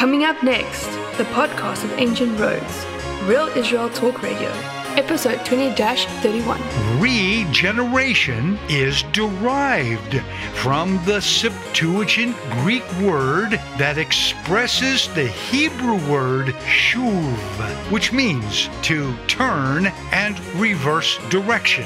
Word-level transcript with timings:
Coming 0.00 0.24
up 0.24 0.42
next, 0.42 0.86
the 1.18 1.24
podcast 1.24 1.84
of 1.84 1.92
Ancient 1.98 2.40
Roads, 2.40 2.86
Real 3.24 3.48
Israel 3.48 3.90
Talk 3.90 4.22
Radio, 4.22 4.48
episode 4.96 5.44
20 5.44 5.74
31. 5.74 6.58
Regeneration 6.98 8.58
is 8.70 9.02
derived 9.12 10.22
from 10.54 10.98
the 11.04 11.20
Septuagint 11.20 12.34
Greek 12.62 12.82
word 13.02 13.50
that 13.76 13.98
expresses 13.98 15.06
the 15.12 15.26
Hebrew 15.26 15.98
word 16.10 16.46
shuv, 16.64 17.92
which 17.92 18.10
means 18.10 18.70
to 18.80 19.14
turn 19.26 19.88
and 20.12 20.40
reverse 20.54 21.18
direction. 21.28 21.84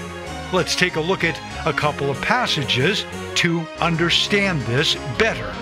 Let's 0.52 0.76
take 0.76 0.94
a 0.94 1.00
look 1.00 1.24
at 1.24 1.36
a 1.66 1.72
couple 1.72 2.10
of 2.10 2.22
passages 2.22 3.06
to 3.34 3.66
understand 3.80 4.62
this 4.62 4.94
better. 5.18 5.52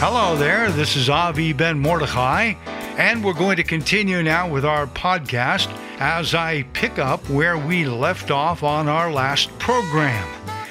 Hello 0.00 0.36
there, 0.36 0.70
this 0.70 0.94
is 0.94 1.10
Avi 1.10 1.52
Ben 1.52 1.76
Mordechai, 1.76 2.54
and 2.96 3.24
we're 3.24 3.32
going 3.32 3.56
to 3.56 3.64
continue 3.64 4.22
now 4.22 4.48
with 4.48 4.64
our 4.64 4.86
podcast 4.86 5.66
as 5.98 6.36
I 6.36 6.62
pick 6.72 7.00
up 7.00 7.28
where 7.28 7.58
we 7.58 7.84
left 7.84 8.30
off 8.30 8.62
on 8.62 8.86
our 8.86 9.10
last 9.10 9.50
program. 9.58 10.24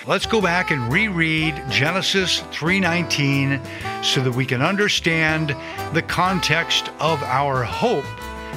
Let's 0.07 0.25
go 0.25 0.39
back 0.39 0.71
and 0.71 0.89
reread 0.89 1.61
Genesis 1.69 2.39
3:19 2.53 3.59
so 4.01 4.23
that 4.23 4.31
we 4.31 4.45
can 4.45 4.61
understand 4.61 5.53
the 5.91 6.03
context 6.03 6.89
of 7.01 7.21
our 7.23 7.65
hope 7.65 8.05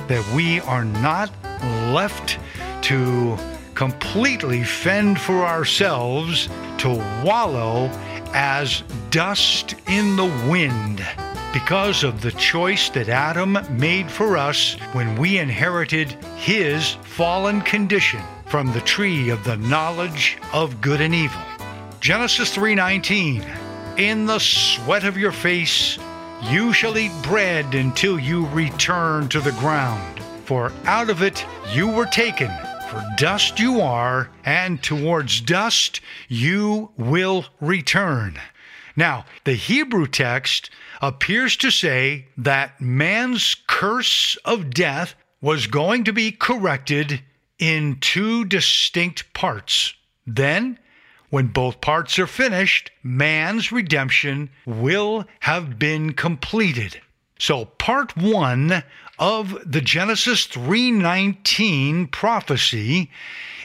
that 0.07 0.25
we 0.37 0.61
are 0.61 0.85
not 0.85 1.33
left 1.93 2.39
to 2.83 3.37
completely 3.75 4.63
fend 4.63 5.19
for 5.21 5.45
ourselves 5.45 6.49
to 6.79 6.91
wallow 7.25 7.91
as 8.35 8.83
dust 9.11 9.75
in 9.89 10.17
the 10.17 10.33
wind 10.49 11.05
because 11.53 12.05
of 12.05 12.21
the 12.21 12.31
choice 12.33 12.89
that 12.91 13.09
Adam 13.09 13.59
made 13.71 14.11
for 14.11 14.37
us 14.37 14.75
when 14.93 15.17
we 15.17 15.39
inherited 15.39 16.13
his 16.37 16.95
fallen 17.03 17.61
condition 17.63 18.23
from 18.47 18.73
the 18.73 18.81
tree 18.83 19.31
of 19.31 19.43
the 19.45 19.57
knowledge 19.57 20.39
of 20.53 20.81
good 20.81 21.01
and 21.01 21.15
evil. 21.15 21.43
Genesis 22.01 22.55
3:19 22.55 23.45
In 23.99 24.27
the 24.27 24.39
sweat 24.39 25.05
of 25.05 25.17
your 25.17 25.33
face 25.33 25.99
you 26.43 26.73
shall 26.73 26.97
eat 26.97 27.13
bread 27.23 27.75
until 27.75 28.19
you 28.19 28.47
return 28.47 29.29
to 29.29 29.41
the 29.41 29.53
ground 29.53 30.21
for 30.45 30.73
out 30.85 31.11
of 31.11 31.23
it 31.23 31.45
you 31.73 31.87
were 31.87 32.07
taken 32.07 32.51
for 32.91 33.07
dust 33.17 33.61
you 33.61 33.81
are, 33.81 34.31
and 34.45 34.83
towards 34.83 35.41
dust 35.41 36.01
you 36.29 36.91
will 36.97 37.45
return. 37.61 38.37
Now, 38.97 39.27
the 39.45 39.55
Hebrew 39.55 40.09
text 40.09 40.71
appears 41.01 41.57
to 41.59 41.71
say 41.71 42.27
that 42.37 42.81
man's 42.81 43.55
curse 43.69 44.37
of 44.45 44.71
death 44.71 45.15
was 45.41 45.69
going 45.69 46.03
to 46.05 46.13
be 46.13 46.33
corrected 46.33 47.23
in 47.61 47.99
two 48.01 48.45
distinct 48.45 49.33
parts. 49.35 49.95
Then, 50.27 50.77
when 51.29 51.47
both 51.47 51.81
parts 51.81 52.19
are 52.19 52.27
finished, 52.27 52.91
man's 53.05 53.71
redemption 53.71 54.51
will 54.67 55.27
have 55.41 55.79
been 55.79 56.13
completed. 56.13 57.01
So, 57.39 57.67
part 57.67 58.17
one 58.17 58.83
of 59.21 59.57
the 59.71 59.83
Genesis 59.83 60.47
3:19 60.47 62.07
prophecy 62.07 63.11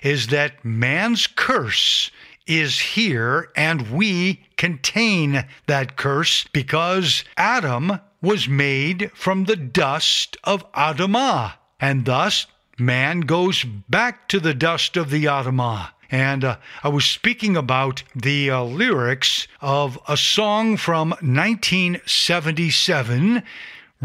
is 0.03 0.28
that 0.28 0.66
man's 0.66 1.28
curse 1.28 2.12
is 2.45 2.80
here 2.80 3.50
and 3.56 3.89
we 3.89 4.42
contain 4.58 5.45
that 5.66 5.95
curse 5.95 6.45
because 6.52 7.23
Adam 7.38 8.02
was 8.22 8.50
made 8.50 9.09
from 9.16 9.45
the 9.45 9.56
dust 9.56 10.36
of 10.44 10.70
Adamah 10.73 11.53
and 11.80 12.03
thus 12.06 12.45
man 12.78 13.22
goes 13.22 13.63
back 13.63 14.28
to 14.28 14.41
the 14.41 14.53
dust 14.53 14.97
of 14.97 15.09
the 15.09 15.24
Adamah. 15.24 15.91
And 16.12 16.44
uh, 16.44 16.57
I 16.84 16.90
was 16.90 17.06
speaking 17.06 17.56
about 17.57 18.03
the 18.16 18.51
uh, 18.51 18.62
lyrics 18.63 19.47
of 19.62 19.97
a 20.07 20.18
song 20.18 20.78
from 20.78 21.09
1977 21.22 23.41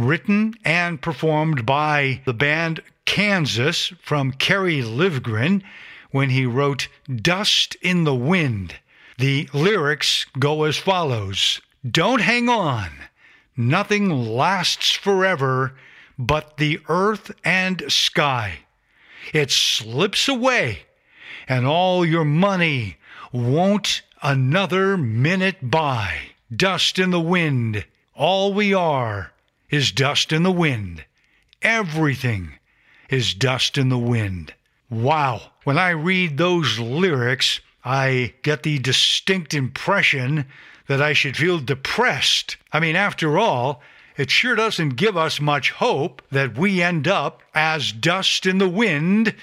written 0.00 0.54
and 0.64 1.00
performed 1.00 1.66
by 1.66 2.20
the 2.24 2.32
band 2.32 2.80
Kansas 3.04 3.92
from 4.02 4.32
Kerry 4.32 4.82
Livgren 4.82 5.62
when 6.10 6.30
he 6.30 6.46
wrote 6.46 6.88
Dust 7.14 7.76
in 7.82 8.04
the 8.04 8.14
Wind. 8.14 8.74
The 9.18 9.48
lyrics 9.52 10.26
go 10.38 10.64
as 10.64 10.76
follows 10.76 11.60
Don't 11.88 12.20
hang 12.20 12.48
on, 12.48 12.90
nothing 13.56 14.10
lasts 14.10 14.92
forever 14.92 15.74
but 16.18 16.56
the 16.56 16.80
earth 16.88 17.30
and 17.44 17.82
sky. 17.88 18.60
It 19.32 19.50
slips 19.50 20.28
away, 20.28 20.80
and 21.48 21.66
all 21.66 22.04
your 22.04 22.24
money 22.24 22.96
won't 23.32 24.02
another 24.22 24.96
minute 24.96 25.70
buy. 25.70 26.14
Dust 26.54 26.98
in 26.98 27.10
the 27.10 27.20
wind, 27.20 27.84
all 28.14 28.52
we 28.52 28.74
are 28.74 29.32
is 29.70 29.92
dust 29.92 30.32
in 30.32 30.42
the 30.42 30.52
wind. 30.52 31.04
Everything 31.62 32.58
is 33.08 33.34
dust 33.34 33.78
in 33.78 33.88
the 33.88 33.98
wind. 33.98 34.54
Wow. 34.88 35.52
When 35.64 35.78
I 35.78 35.90
read 35.90 36.36
those 36.36 36.78
lyrics, 36.78 37.60
I 37.84 38.34
get 38.42 38.62
the 38.62 38.78
distinct 38.78 39.54
impression 39.54 40.46
that 40.86 41.00
I 41.00 41.12
should 41.12 41.36
feel 41.36 41.60
depressed. 41.60 42.56
I 42.72 42.80
mean, 42.80 42.96
after 42.96 43.38
all, 43.38 43.82
it 44.16 44.30
sure 44.30 44.54
doesn't 44.54 44.96
give 44.96 45.16
us 45.16 45.40
much 45.40 45.70
hope 45.70 46.20
that 46.30 46.58
we 46.58 46.82
end 46.82 47.06
up 47.06 47.42
as 47.54 47.92
dust 47.92 48.44
in 48.44 48.58
the 48.58 48.68
wind 48.68 49.34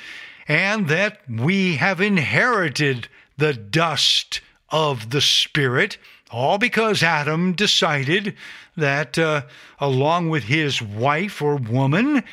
and 0.48 0.88
that 0.88 1.22
we 1.30 1.78
have 1.78 2.00
inherited 2.02 3.08
the 3.38 3.54
dust 3.54 4.42
of 4.70 5.10
the 5.10 5.22
Spirit, 5.22 5.98
all 6.30 6.58
because 6.58 7.04
Adam 7.04 7.54
decided 7.54 8.36
that, 8.76 9.18
uh, 9.18 9.44
along 9.80 10.30
with 10.30 10.44
his 10.46 10.82
wife 10.82 11.42
or 11.42 11.56
woman, 11.56 12.24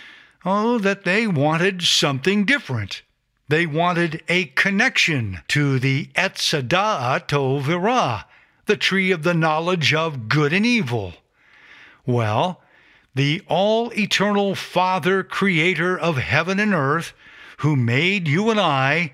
oh, 0.45 0.79
that 0.79 1.05
they 1.05 1.27
wanted 1.27 1.83
something 1.83 2.45
different. 2.45 3.03
They 3.49 3.67
wanted 3.67 4.23
a 4.29 4.47
connection 4.47 5.41
to 5.49 5.79
the 5.79 6.07
Etz 6.15 6.53
Hada'at 6.53 7.29
Tovera, 7.29 8.25
the 8.67 8.77
tree 8.77 9.11
of 9.11 9.23
the 9.23 9.35
knowledge 9.35 9.93
of 9.93 10.29
good 10.29 10.53
and 10.53 10.65
evil. 10.65 11.15
Well, 12.07 12.63
the 13.15 13.43
all 13.47 13.93
eternal 13.93 14.55
Father, 14.55 15.23
creator 15.23 15.99
of 15.99 16.17
heaven 16.17 16.59
and 16.59 16.75
earth, 16.75 17.13
who 17.59 17.77
made 17.77 18.27
you 18.27 18.51
and 18.51 18.59
I, 18.59 19.13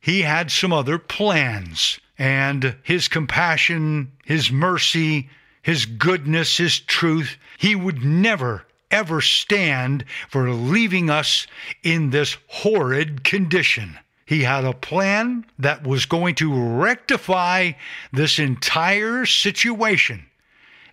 he 0.00 0.22
had 0.22 0.50
some 0.50 0.72
other 0.72 0.98
plans. 0.98 2.00
And 2.20 2.76
his 2.82 3.08
compassion, 3.08 4.12
his 4.26 4.52
mercy, 4.52 5.30
his 5.62 5.86
goodness, 5.86 6.58
his 6.58 6.78
truth, 6.78 7.38
he 7.56 7.74
would 7.74 8.04
never, 8.04 8.66
ever 8.90 9.22
stand 9.22 10.04
for 10.28 10.50
leaving 10.50 11.08
us 11.08 11.46
in 11.82 12.10
this 12.10 12.36
horrid 12.48 13.24
condition. 13.24 13.98
He 14.26 14.42
had 14.42 14.66
a 14.66 14.74
plan 14.74 15.46
that 15.58 15.86
was 15.86 16.04
going 16.04 16.34
to 16.36 16.52
rectify 16.52 17.72
this 18.12 18.38
entire 18.38 19.24
situation 19.24 20.26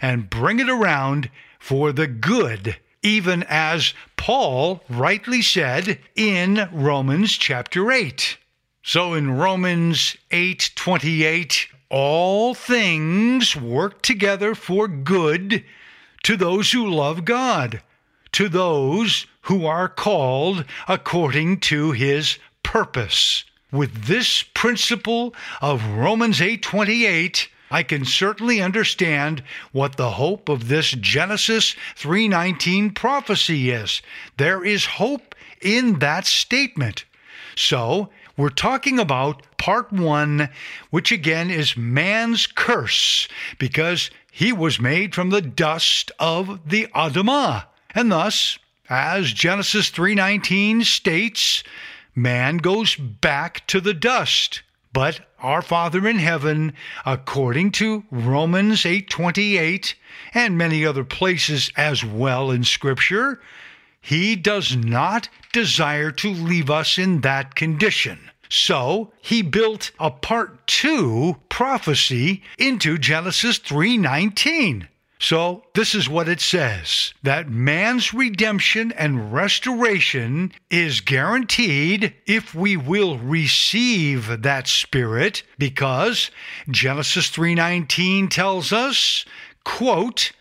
and 0.01 0.29
bring 0.29 0.61
it 0.61 0.69
around 0.69 1.29
for 1.59 1.91
the 1.91 2.07
good, 2.07 2.77
even 3.03 3.43
as 3.49 3.93
Paul 4.15 4.81
rightly 4.87 5.41
said 5.41 5.99
in 6.15 6.69
Romans 6.71 7.37
chapter 7.37 7.91
8. 7.91 8.37
So 8.87 9.13
in 9.15 9.31
Romans 9.31 10.15
8:28, 10.31 11.67
all 11.89 12.53
things 12.53 13.53
work 13.53 14.01
together 14.01 14.55
for 14.55 14.87
good 14.87 15.65
to 16.23 16.37
those 16.37 16.71
who 16.71 16.89
love 16.89 17.25
God, 17.25 17.81
to 18.31 18.47
those 18.47 19.25
who 19.41 19.65
are 19.65 19.89
called 19.89 20.63
according 20.87 21.59
to 21.67 21.91
his 21.91 22.37
purpose. 22.63 23.43
With 23.73 24.05
this 24.05 24.41
principle 24.53 25.35
of 25.59 25.83
Romans 25.83 26.39
8:28, 26.39 27.49
I 27.69 27.83
can 27.83 28.05
certainly 28.05 28.61
understand 28.61 29.43
what 29.73 29.97
the 29.97 30.11
hope 30.11 30.47
of 30.47 30.69
this 30.69 30.91
Genesis 30.91 31.75
3:19 31.97 32.91
prophecy 32.91 33.69
is. 33.69 34.01
There 34.37 34.63
is 34.63 34.85
hope 34.85 35.35
in 35.59 35.99
that 35.99 36.25
statement. 36.25 37.03
So, 37.53 38.11
we're 38.37 38.49
talking 38.49 38.99
about 38.99 39.41
part 39.57 39.91
one, 39.91 40.49
which 40.91 41.11
again 41.11 41.49
is 41.49 41.75
man's 41.75 42.45
curse, 42.45 43.27
because 43.57 44.11
he 44.31 44.53
was 44.53 44.79
made 44.79 45.15
from 45.15 45.31
the 45.31 45.41
dust 45.41 46.11
of 46.19 46.69
the 46.69 46.87
Adamah. 46.95 47.65
And 47.95 48.11
thus, 48.11 48.59
as 48.89 49.33
Genesis 49.33 49.89
3:19 49.89 50.83
states, 50.83 51.63
man 52.15 52.57
goes 52.57 52.95
back 52.95 53.65
to 53.67 53.81
the 53.81 53.95
dust. 53.95 54.61
But 54.93 55.19
our 55.39 55.61
Father 55.61 56.07
in 56.07 56.19
heaven, 56.19 56.73
according 57.05 57.71
to 57.73 58.05
Romans 58.09 58.85
8:28 58.85 59.95
and 60.33 60.57
many 60.57 60.85
other 60.85 61.03
places 61.03 61.71
as 61.75 62.03
well 62.03 62.51
in 62.51 62.63
scripture, 62.63 63.41
he 64.01 64.35
does 64.35 64.75
not 64.75 65.29
desire 65.51 66.11
to 66.11 66.29
leave 66.29 66.69
us 66.69 66.97
in 66.97 67.21
that 67.21 67.55
condition. 67.55 68.29
So 68.49 69.11
he 69.21 69.41
built 69.41 69.91
a 69.99 70.09
part 70.09 70.67
2 70.67 71.37
prophecy 71.49 72.43
into 72.57 72.97
Genesis 72.97 73.57
3:19. 73.57 74.87
So, 75.19 75.63
this 75.73 75.95
is 75.95 76.07
what 76.07 76.29
it 76.29 76.39
says 76.39 77.13
that 77.23 77.49
man's 77.49 78.13
redemption 78.13 78.91
and 78.91 79.33
restoration 79.33 80.53
is 80.69 81.01
guaranteed 81.01 82.13
if 82.27 82.53
we 82.53 82.77
will 82.77 83.17
receive 83.17 84.43
that 84.43 84.67
spirit 84.67 85.41
because 85.57 86.29
Genesis 86.69 87.29
3:19 87.31 88.29
tells 88.29 88.71
us, 88.71 89.25
quote, 89.63 90.33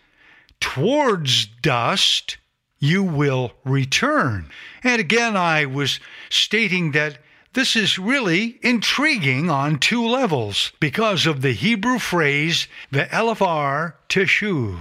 towards 0.61 1.47
dust 1.47 2.37
you 2.79 3.03
will 3.03 3.53
return. 3.65 4.51
And 4.83 5.01
again 5.01 5.37
I 5.37 5.67
was 5.67 6.01
stating 6.31 6.93
that 6.93 7.19
this 7.53 7.75
is 7.75 7.99
really 7.99 8.59
intriguing 8.61 9.49
on 9.49 9.79
two 9.79 10.07
levels 10.07 10.73
because 10.79 11.25
of 11.25 11.41
the 11.41 11.53
Hebrew 11.53 11.99
phrase 11.99 12.69
ve'elafar 12.93 13.95
teshuv. 14.11 14.79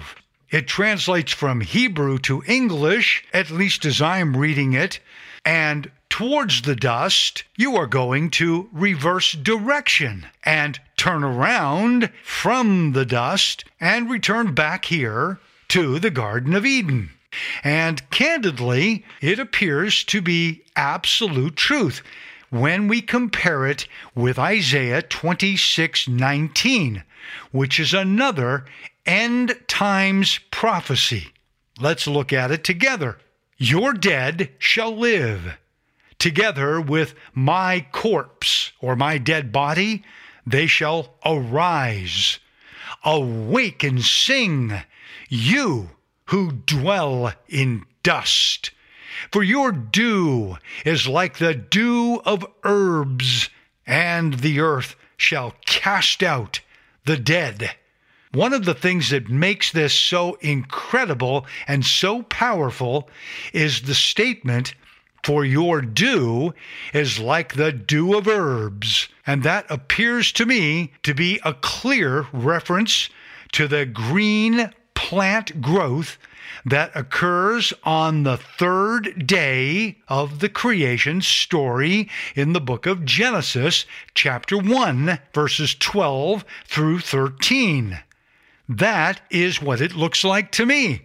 It 0.51 0.67
translates 0.67 1.31
from 1.31 1.61
Hebrew 1.61 2.17
to 2.19 2.43
English, 2.45 3.23
at 3.33 3.49
least 3.49 3.85
as 3.85 4.01
I'm 4.01 4.35
reading 4.35 4.73
it, 4.73 4.99
and 5.45 5.89
towards 6.09 6.63
the 6.63 6.75
dust, 6.75 7.43
you 7.55 7.75
are 7.75 7.87
going 7.87 8.29
to 8.31 8.69
reverse 8.71 9.33
direction 9.33 10.25
and 10.43 10.79
turn 10.97 11.23
around 11.23 12.09
from 12.23 12.93
the 12.93 13.05
dust 13.05 13.65
and 13.79 14.09
return 14.09 14.53
back 14.53 14.85
here 14.85 15.39
to 15.69 15.99
the 15.99 16.11
Garden 16.11 16.53
of 16.55 16.65
Eden. 16.65 17.11
And 17.63 18.09
candidly, 18.09 19.05
it 19.21 19.39
appears 19.39 20.03
to 20.05 20.21
be 20.21 20.63
absolute 20.75 21.55
truth 21.55 22.01
when 22.49 22.87
we 22.87 23.01
compare 23.01 23.65
it 23.65 23.87
with 24.13 24.39
Isaiah 24.39 25.01
26:19, 25.01 27.03
which 27.51 27.79
is 27.79 27.93
another 27.93 28.65
end 29.05 29.55
times 29.67 30.39
prophecy. 30.51 31.31
Let's 31.79 32.07
look 32.07 32.31
at 32.31 32.51
it 32.51 32.63
together. 32.63 33.17
Your 33.57 33.93
dead 33.93 34.51
shall 34.59 34.95
live. 34.95 35.57
Together 36.19 36.79
with 36.79 37.13
my 37.33 37.85
corpse 37.91 38.71
or 38.79 38.95
my 38.95 39.17
dead 39.17 39.51
body, 39.51 40.03
they 40.45 40.67
shall 40.67 41.15
arise. 41.25 42.39
Awake 43.03 43.83
and 43.83 44.03
sing, 44.03 44.81
you 45.29 45.91
who 46.27 46.51
dwell 46.51 47.33
in 47.47 47.85
dust. 48.03 48.71
For 49.31 49.43
your 49.43 49.71
dew 49.71 50.57
is 50.85 51.07
like 51.07 51.37
the 51.37 51.53
dew 51.53 52.21
of 52.25 52.45
herbs, 52.63 53.49
and 53.87 54.35
the 54.35 54.59
earth 54.59 54.95
shall 55.17 55.53
cast 55.65 56.21
out 56.21 56.59
the 57.05 57.17
dead. 57.17 57.75
One 58.33 58.51
of 58.51 58.65
the 58.65 58.73
things 58.73 59.11
that 59.11 59.29
makes 59.29 59.71
this 59.71 59.93
so 59.93 60.33
incredible 60.41 61.45
and 61.67 61.85
so 61.85 62.23
powerful 62.23 63.09
is 63.53 63.83
the 63.83 63.95
statement, 63.95 64.73
For 65.23 65.45
your 65.45 65.81
dew 65.81 66.53
is 66.93 67.17
like 67.17 67.53
the 67.53 67.71
dew 67.71 68.17
of 68.17 68.27
herbs. 68.27 69.07
And 69.25 69.43
that 69.43 69.65
appears 69.69 70.33
to 70.33 70.45
me 70.45 70.91
to 71.03 71.13
be 71.13 71.39
a 71.45 71.53
clear 71.53 72.27
reference 72.33 73.09
to 73.53 73.69
the 73.69 73.85
green 73.85 74.71
plant 75.05 75.61
growth 75.61 76.17
that 76.65 76.89
occurs 76.95 77.71
on 77.83 78.23
the 78.23 78.37
third 78.37 79.27
day 79.27 79.95
of 80.07 80.39
the 80.39 80.49
creation 80.49 81.21
story 81.21 82.09
in 82.33 82.53
the 82.53 82.59
book 82.59 82.87
of 82.87 83.05
Genesis, 83.05 83.85
chapter 84.15 84.57
1, 84.57 85.19
verses 85.31 85.75
12 85.75 86.43
through 86.65 86.97
13. 86.97 87.99
That 88.67 89.21
is 89.29 89.61
what 89.61 89.79
it 89.79 89.95
looks 89.95 90.23
like 90.23 90.51
to 90.53 90.65
me, 90.65 91.03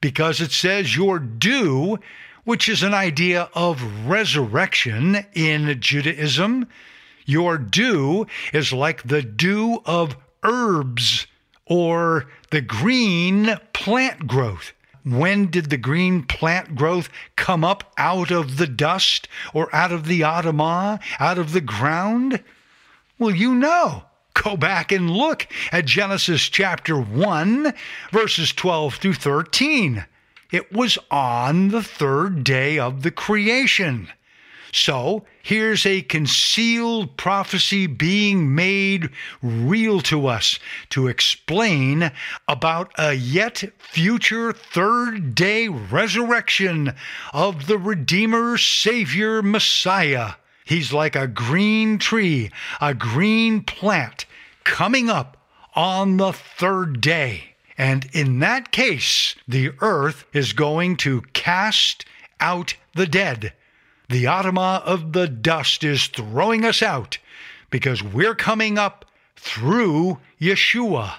because 0.00 0.40
it 0.40 0.50
says 0.50 0.96
your 0.96 1.18
dew, 1.18 1.98
which 2.44 2.70
is 2.70 2.82
an 2.82 2.94
idea 2.94 3.50
of 3.52 4.08
resurrection 4.08 5.26
in 5.34 5.78
Judaism. 5.78 6.66
Your 7.26 7.58
dew 7.58 8.26
is 8.54 8.72
like 8.72 9.02
the 9.02 9.20
dew 9.20 9.82
of 9.84 10.16
herbs 10.42 11.26
or 11.72 12.26
the 12.50 12.60
green 12.60 13.56
plant 13.72 14.26
growth. 14.26 14.74
When 15.04 15.46
did 15.46 15.70
the 15.70 15.78
green 15.78 16.22
plant 16.22 16.76
growth 16.76 17.08
come 17.34 17.64
up 17.64 17.94
out 17.96 18.30
of 18.30 18.58
the 18.58 18.66
dust 18.66 19.26
or 19.54 19.74
out 19.74 19.90
of 19.90 20.04
the 20.06 20.20
Adamah, 20.20 21.00
out 21.18 21.38
of 21.38 21.52
the 21.52 21.62
ground? 21.62 22.44
Well, 23.18 23.34
you 23.34 23.54
know. 23.54 24.04
Go 24.34 24.56
back 24.56 24.92
and 24.92 25.10
look 25.10 25.46
at 25.72 25.86
Genesis 25.86 26.42
chapter 26.42 26.98
1, 26.98 27.72
verses 28.10 28.52
12 28.52 28.96
through 28.96 29.14
13. 29.14 30.04
It 30.50 30.72
was 30.72 30.98
on 31.10 31.68
the 31.68 31.82
third 31.82 32.44
day 32.44 32.78
of 32.78 33.02
the 33.02 33.10
creation. 33.10 34.08
So 34.74 35.26
here's 35.42 35.84
a 35.84 36.00
concealed 36.00 37.18
prophecy 37.18 37.86
being 37.86 38.54
made 38.54 39.10
real 39.42 40.00
to 40.00 40.26
us 40.26 40.58
to 40.88 41.08
explain 41.08 42.10
about 42.48 42.90
a 42.96 43.12
yet 43.12 43.62
future 43.78 44.50
third 44.50 45.34
day 45.34 45.68
resurrection 45.68 46.94
of 47.34 47.66
the 47.66 47.76
Redeemer, 47.76 48.56
Savior, 48.56 49.42
Messiah. 49.42 50.32
He's 50.64 50.90
like 50.90 51.16
a 51.16 51.28
green 51.28 51.98
tree, 51.98 52.50
a 52.80 52.94
green 52.94 53.62
plant 53.64 54.24
coming 54.64 55.10
up 55.10 55.36
on 55.74 56.16
the 56.16 56.32
third 56.32 57.02
day. 57.02 57.56
And 57.76 58.08
in 58.14 58.38
that 58.38 58.72
case, 58.72 59.34
the 59.46 59.72
earth 59.80 60.24
is 60.32 60.54
going 60.54 60.96
to 60.98 61.20
cast 61.34 62.06
out 62.40 62.74
the 62.94 63.06
dead 63.06 63.52
the 64.12 64.24
Adamah 64.24 64.82
of 64.82 65.12
the 65.12 65.26
dust 65.26 65.82
is 65.82 66.06
throwing 66.06 66.64
us 66.64 66.82
out 66.82 67.18
because 67.70 68.02
we're 68.02 68.34
coming 68.34 68.76
up 68.76 69.06
through 69.36 70.18
Yeshua. 70.40 71.14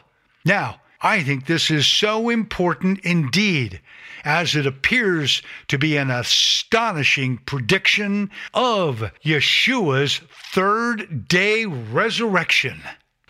Now, 0.46 0.80
I 1.02 1.24
think 1.24 1.46
this 1.46 1.72
is 1.72 1.88
so 1.88 2.30
important 2.30 3.00
indeed, 3.00 3.82
as 4.24 4.56
it 4.56 4.66
appears 4.66 5.42
to 5.68 5.78
be 5.78 5.98
an 5.98 6.12
astonishing 6.12 7.40
prediction 7.40 8.30
of 8.54 9.12
Yeshua's 9.26 10.22
third 10.54 11.28
day 11.28 11.66
resurrection. 11.66 12.82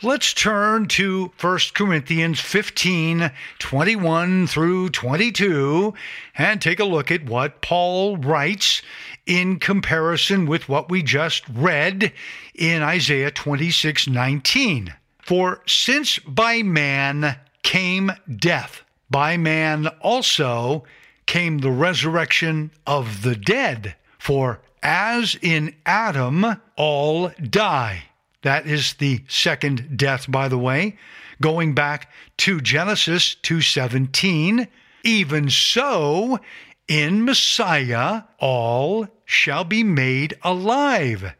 Let's 0.06 0.34
turn 0.34 0.90
to 0.90 1.32
1 1.40 1.60
Corinthians 1.74 2.42
15 2.42 3.32
21 3.60 4.48
through 4.48 4.90
22 4.90 5.94
and 6.38 6.62
take 6.62 6.82
a 6.82 6.84
look 6.84 7.10
at 7.10 7.24
what 7.24 7.62
Paul 7.62 8.18
writes 8.18 8.82
in 9.26 9.60
comparison 9.60 10.46
with 10.46 10.68
what 10.68 10.92
we 10.92 11.04
just 11.04 11.48
read 11.48 12.12
in 12.54 12.82
Isaiah 12.82 13.32
26 13.32 14.10
19. 14.10 14.94
For 15.20 15.62
since 15.66 16.20
by 16.20 16.64
man 16.64 17.38
came 17.62 18.12
death, 18.36 18.82
by 19.10 19.38
man 19.38 19.88
also 20.02 20.84
came 21.28 21.60
the 21.60 21.72
resurrection 21.72 22.72
of 22.86 23.22
the 23.22 23.38
dead. 23.38 23.96
For 24.20 24.60
as 24.82 25.38
in 25.42 25.74
Adam 25.86 26.60
all 26.76 27.32
die. 27.42 28.04
That 28.44 28.68
is 28.68 28.94
the 28.94 29.24
second 29.28 29.98
death, 29.98 30.32
by 30.32 30.48
the 30.48 30.58
way, 30.58 30.98
going 31.42 31.74
back 31.74 32.12
to 32.38 32.62
Genesis 32.62 33.36
2:17. 33.42 34.68
Even 35.04 35.50
so, 35.50 36.40
in 36.88 37.26
Messiah, 37.26 38.24
all 38.40 39.08
shall 39.26 39.64
be 39.64 39.84
made 39.84 40.38
alive, 40.44 41.34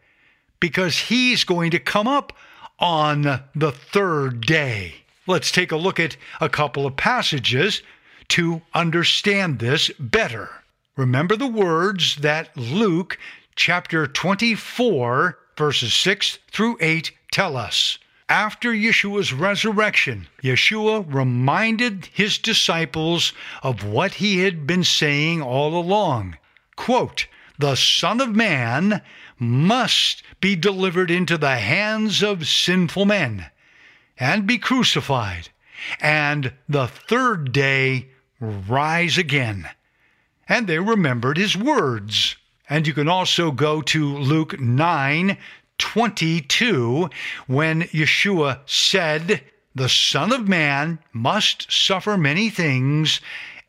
because 0.60 0.98
he's 0.98 1.44
going 1.44 1.72
to 1.72 1.80
come 1.80 2.08
up 2.08 2.34
on 2.80 3.44
the 3.56 3.72
third 3.72 4.46
day. 4.46 4.96
Let's 5.28 5.52
take 5.52 5.72
a 5.72 5.78
look 5.78 6.00
at 6.00 6.18
a 6.42 6.50
couple 6.50 6.86
of 6.86 6.98
passages 6.98 7.82
to 8.30 8.62
understand 8.74 9.60
this 9.60 9.90
better. 10.00 10.50
Remember 10.98 11.36
the 11.36 11.48
words 11.48 12.18
that 12.18 12.56
Luke 12.58 13.18
chapter 13.56 14.08
24, 14.08 15.40
verses 15.58 15.94
6 15.94 16.40
through 16.52 16.78
8 16.80 17.12
tell 17.32 17.58
us. 17.58 18.00
After 18.30 18.72
Yeshua's 18.72 19.34
resurrection, 19.34 20.28
Yeshua 20.42 21.06
reminded 21.14 22.08
his 22.14 22.38
disciples 22.38 23.34
of 23.62 23.84
what 23.84 24.16
he 24.16 24.40
had 24.40 24.66
been 24.66 24.84
saying 24.84 25.42
all 25.42 25.76
along. 25.76 26.38
Quote, 26.76 27.28
The 27.60 27.76
Son 27.76 28.22
of 28.22 28.36
Man 28.36 29.02
must 29.38 30.24
be 30.40 30.56
delivered 30.56 31.12
into 31.12 31.38
the 31.38 31.58
hands 31.58 32.24
of 32.24 32.48
sinful 32.48 33.06
men 33.06 33.52
and 34.18 34.48
be 34.48 34.58
crucified, 34.58 35.50
and 36.00 36.54
the 36.70 36.88
third 36.88 37.52
day 37.52 38.10
rise 38.40 39.18
again. 39.18 39.70
And 40.48 40.68
they 40.68 40.80
remembered 40.80 41.38
his 41.38 41.58
words. 41.58 42.36
And 42.74 42.88
you 42.88 42.94
can 42.96 43.08
also 43.08 43.52
go 43.52 43.84
to 43.84 44.18
Luke 44.18 44.60
9 44.60 45.38
22, 45.78 47.08
when 47.46 47.84
Yeshua 47.84 48.62
said, 48.66 49.44
The 49.76 49.88
Son 49.88 50.34
of 50.34 50.48
Man 50.48 50.98
must 51.12 51.72
suffer 51.72 52.18
many 52.18 52.50
things 52.50 53.22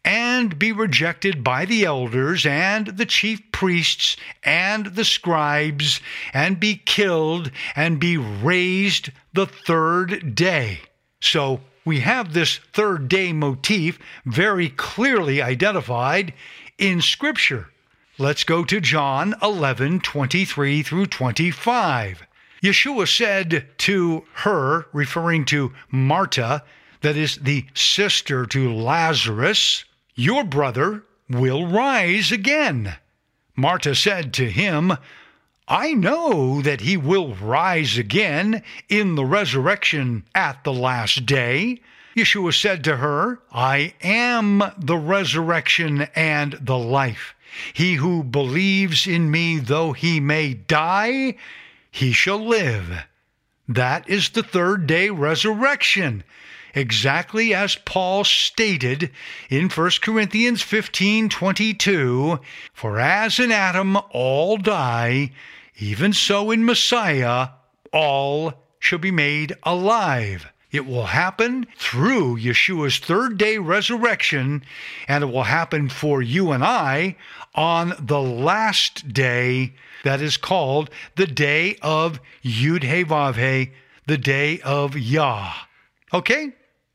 and 0.06 0.58
be 0.58 0.72
rejected 0.72 1.44
by 1.44 1.66
the 1.66 1.84
elders 1.84 2.46
and 2.46 2.86
the 2.86 3.04
chief 3.04 3.42
priests 3.52 4.16
and 4.42 4.86
the 4.86 5.04
scribes, 5.04 6.00
and 6.32 6.58
be 6.58 6.74
killed 6.74 7.50
and 7.76 8.00
be 8.00 8.16
raised 8.16 9.10
the 9.34 9.44
third 9.44 10.34
day. 10.34 10.80
So 11.20 11.60
we 11.84 12.00
have 12.00 12.32
this 12.32 12.58
third 12.72 13.08
day 13.08 13.34
motif 13.34 13.98
very 14.24 14.70
clearly 14.70 15.42
identified 15.42 16.32
in 16.78 17.02
Scripture. 17.02 17.68
Let's 18.16 18.44
go 18.44 18.64
to 18.66 18.80
John 18.80 19.34
11 19.42 19.98
23 19.98 20.84
through 20.84 21.06
25. 21.06 22.22
Yeshua 22.62 23.08
said 23.08 23.66
to 23.78 24.24
her, 24.34 24.86
referring 24.92 25.44
to 25.46 25.72
Marta, 25.90 26.62
that 27.00 27.16
is 27.16 27.38
the 27.38 27.66
sister 27.74 28.46
to 28.46 28.72
Lazarus, 28.72 29.84
your 30.14 30.44
brother 30.44 31.02
will 31.28 31.66
rise 31.66 32.30
again. 32.30 32.94
Marta 33.56 33.96
said 33.96 34.32
to 34.34 34.48
him, 34.48 34.96
I 35.66 35.92
know 35.92 36.62
that 36.62 36.82
he 36.82 36.96
will 36.96 37.34
rise 37.34 37.98
again 37.98 38.62
in 38.88 39.16
the 39.16 39.24
resurrection 39.24 40.22
at 40.36 40.62
the 40.62 40.72
last 40.72 41.26
day. 41.26 41.80
Yeshua 42.16 42.54
said 42.54 42.84
to 42.84 42.98
her, 42.98 43.40
I 43.50 43.94
am 44.02 44.62
the 44.78 44.98
resurrection 44.98 46.02
and 46.14 46.52
the 46.60 46.78
life. 46.78 47.34
He 47.72 47.94
who 47.94 48.22
believes 48.24 49.06
in 49.06 49.30
me, 49.30 49.58
though 49.58 49.92
he 49.92 50.20
may 50.20 50.54
die, 50.54 51.36
he 51.90 52.12
shall 52.12 52.44
live. 52.44 53.04
That 53.68 54.08
is 54.08 54.30
the 54.30 54.42
third 54.42 54.86
day 54.86 55.10
resurrection 55.10 56.24
exactly 56.74 57.54
as 57.54 57.76
Paul 57.76 58.24
stated 58.24 59.10
in 59.48 59.68
1 59.68 59.90
Corinthians 60.02 60.62
15:22, 60.62 62.40
for 62.72 62.98
as 62.98 63.38
in 63.38 63.52
Adam 63.52 63.96
all 64.10 64.56
die, 64.56 65.30
even 65.78 66.12
so 66.12 66.50
in 66.50 66.64
Messiah 66.64 67.48
all 67.92 68.64
shall 68.78 68.98
be 68.98 69.12
made 69.12 69.54
alive. 69.62 70.46
It 70.72 70.86
will 70.86 71.06
happen 71.06 71.68
through 71.78 72.38
Yeshua's 72.38 72.98
third 72.98 73.38
day 73.38 73.58
resurrection, 73.58 74.64
and 75.06 75.22
it 75.22 75.28
will 75.28 75.44
happen 75.44 75.88
for 75.88 76.20
you 76.20 76.50
and 76.50 76.64
I 76.64 77.14
on 77.54 77.94
the 77.98 78.20
last 78.20 79.12
day 79.12 79.74
that 80.02 80.20
is 80.20 80.36
called 80.36 80.90
the 81.16 81.26
day 81.26 81.76
of 81.82 82.20
Yud 82.42 82.82
He 82.82 83.04
Vav 83.04 83.36
He, 83.36 83.72
the 84.06 84.18
day 84.18 84.60
of 84.60 84.96
Yah. 84.96 85.52
Okay? 86.12 86.52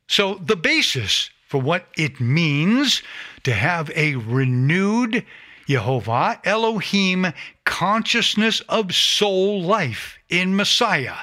So, 0.08 0.36
the 0.36 0.56
basis 0.56 1.30
for 1.48 1.62
what 1.62 1.88
it 1.98 2.20
means 2.20 3.02
to 3.44 3.54
have 3.54 3.92
a 3.96 4.16
renewed 4.16 5.26
Yehovah 5.68 6.40
Elohim 6.46 7.34
consciousness 7.64 8.60
of 8.62 8.96
soul 8.96 9.62
life 9.62 10.18
in 10.30 10.56
Messiah 10.56 11.18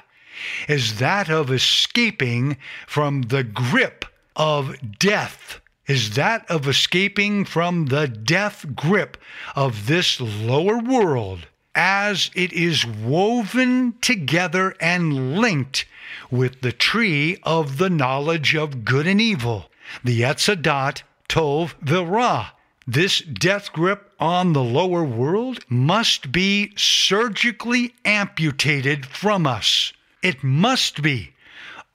is 0.69 0.99
that 0.99 1.29
of 1.29 1.51
escaping 1.51 2.57
from 2.87 3.23
the 3.23 3.43
grip 3.43 4.05
of 4.37 4.77
death, 4.99 5.61
is 5.87 6.15
that 6.15 6.49
of 6.51 6.67
escaping 6.67 7.45
from 7.45 7.87
the 7.87 8.09
death 8.09 8.67
grip 8.75 9.17
of 9.55 9.87
this 9.87 10.21
lower 10.21 10.79
world 10.79 11.47
as 11.75 12.31
it 12.35 12.53
is 12.53 12.87
woven 12.87 13.95
together 14.01 14.75
and 14.81 15.39
linked 15.39 15.85
with 16.31 16.61
the 16.63 16.73
tree 16.73 17.39
of 17.43 17.77
the 17.79 17.91
knowledge 17.91 18.55
of 18.55 18.85
good 18.85 19.07
and 19.07 19.21
evil, 19.21 19.71
the 20.03 20.23
Etzadat 20.23 21.03
Tov 21.29 21.75
Vilra. 21.85 22.49
This 22.87 23.21
death 23.21 23.73
grip 23.73 24.13
on 24.19 24.53
the 24.53 24.63
lower 24.63 25.05
world 25.05 25.65
must 25.69 26.33
be 26.33 26.73
surgically 26.77 27.95
amputated 28.05 29.05
from 29.05 29.47
us. 29.47 29.93
It 30.23 30.43
must 30.43 31.03
be. 31.03 31.33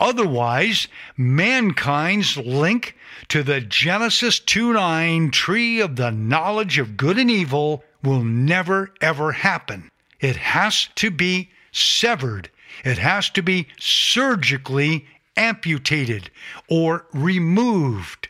Otherwise, 0.02 0.88
mankind's 1.16 2.36
link 2.36 2.98
to 3.28 3.44
the 3.44 3.62
Genesis 3.62 4.40
2 4.40 4.74
9 4.74 5.30
tree 5.30 5.80
of 5.80 5.96
the 5.96 6.10
knowledge 6.10 6.80
of 6.80 6.98
good 6.98 7.20
and 7.20 7.30
evil 7.30 7.84
will 8.04 8.24
never 8.24 8.92
ever 9.00 9.32
happen. 9.32 9.92
It 10.20 10.38
has 10.38 10.90
to 10.96 11.12
be 11.12 11.52
severed, 11.72 12.50
it 12.84 12.98
has 12.98 13.30
to 13.30 13.44
be 13.44 13.68
surgically 13.80 15.06
amputated 15.38 16.32
or 16.68 17.06
removed. 17.14 18.28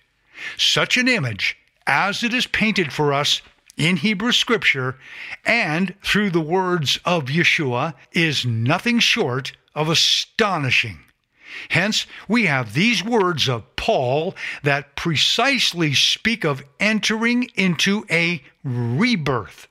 Such 0.58 0.98
an 0.98 1.08
image, 1.08 1.58
as 1.88 2.22
it 2.22 2.34
is 2.34 2.48
painted 2.48 2.92
for 2.92 3.14
us 3.14 3.42
in 3.78 3.96
Hebrew 3.96 4.34
Scripture 4.34 4.98
and 5.46 5.96
through 6.04 6.32
the 6.32 6.42
words 6.42 7.00
of 7.06 7.26
Yeshua, 7.26 7.94
is 8.12 8.46
nothing 8.46 9.00
short 9.00 9.54
of 9.74 9.88
astonishing. 9.88 11.00
Hence, 11.70 12.06
we 12.28 12.46
have 12.46 12.74
these 12.74 13.04
words 13.04 13.50
of 13.50 13.76
Paul 13.76 14.36
that 14.64 14.96
precisely 14.96 15.94
speak 15.94 16.44
of 16.44 16.64
entering 16.80 17.50
into 17.56 18.06
a 18.10 18.44
rebirth. 18.64 19.68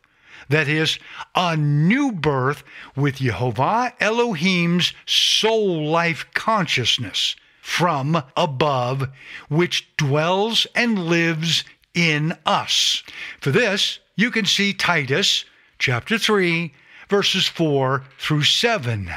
That 0.48 0.66
is, 0.66 0.98
a 1.34 1.56
new 1.56 2.10
birth 2.10 2.64
with 2.96 3.16
Jehovah 3.16 3.94
Elohim's 4.00 4.92
soul 5.06 5.86
life 5.88 6.26
consciousness 6.34 7.36
from 7.60 8.20
above, 8.36 9.08
which 9.48 9.88
dwells 9.96 10.66
and 10.74 11.06
lives 11.06 11.62
in 11.94 12.36
us. 12.44 13.04
For 13.40 13.52
this, 13.52 14.00
you 14.16 14.32
can 14.32 14.44
see 14.44 14.72
Titus 14.72 15.44
chapter 15.78 16.18
3, 16.18 16.74
verses 17.08 17.46
4 17.46 18.02
through 18.18 18.42
7. 18.42 19.10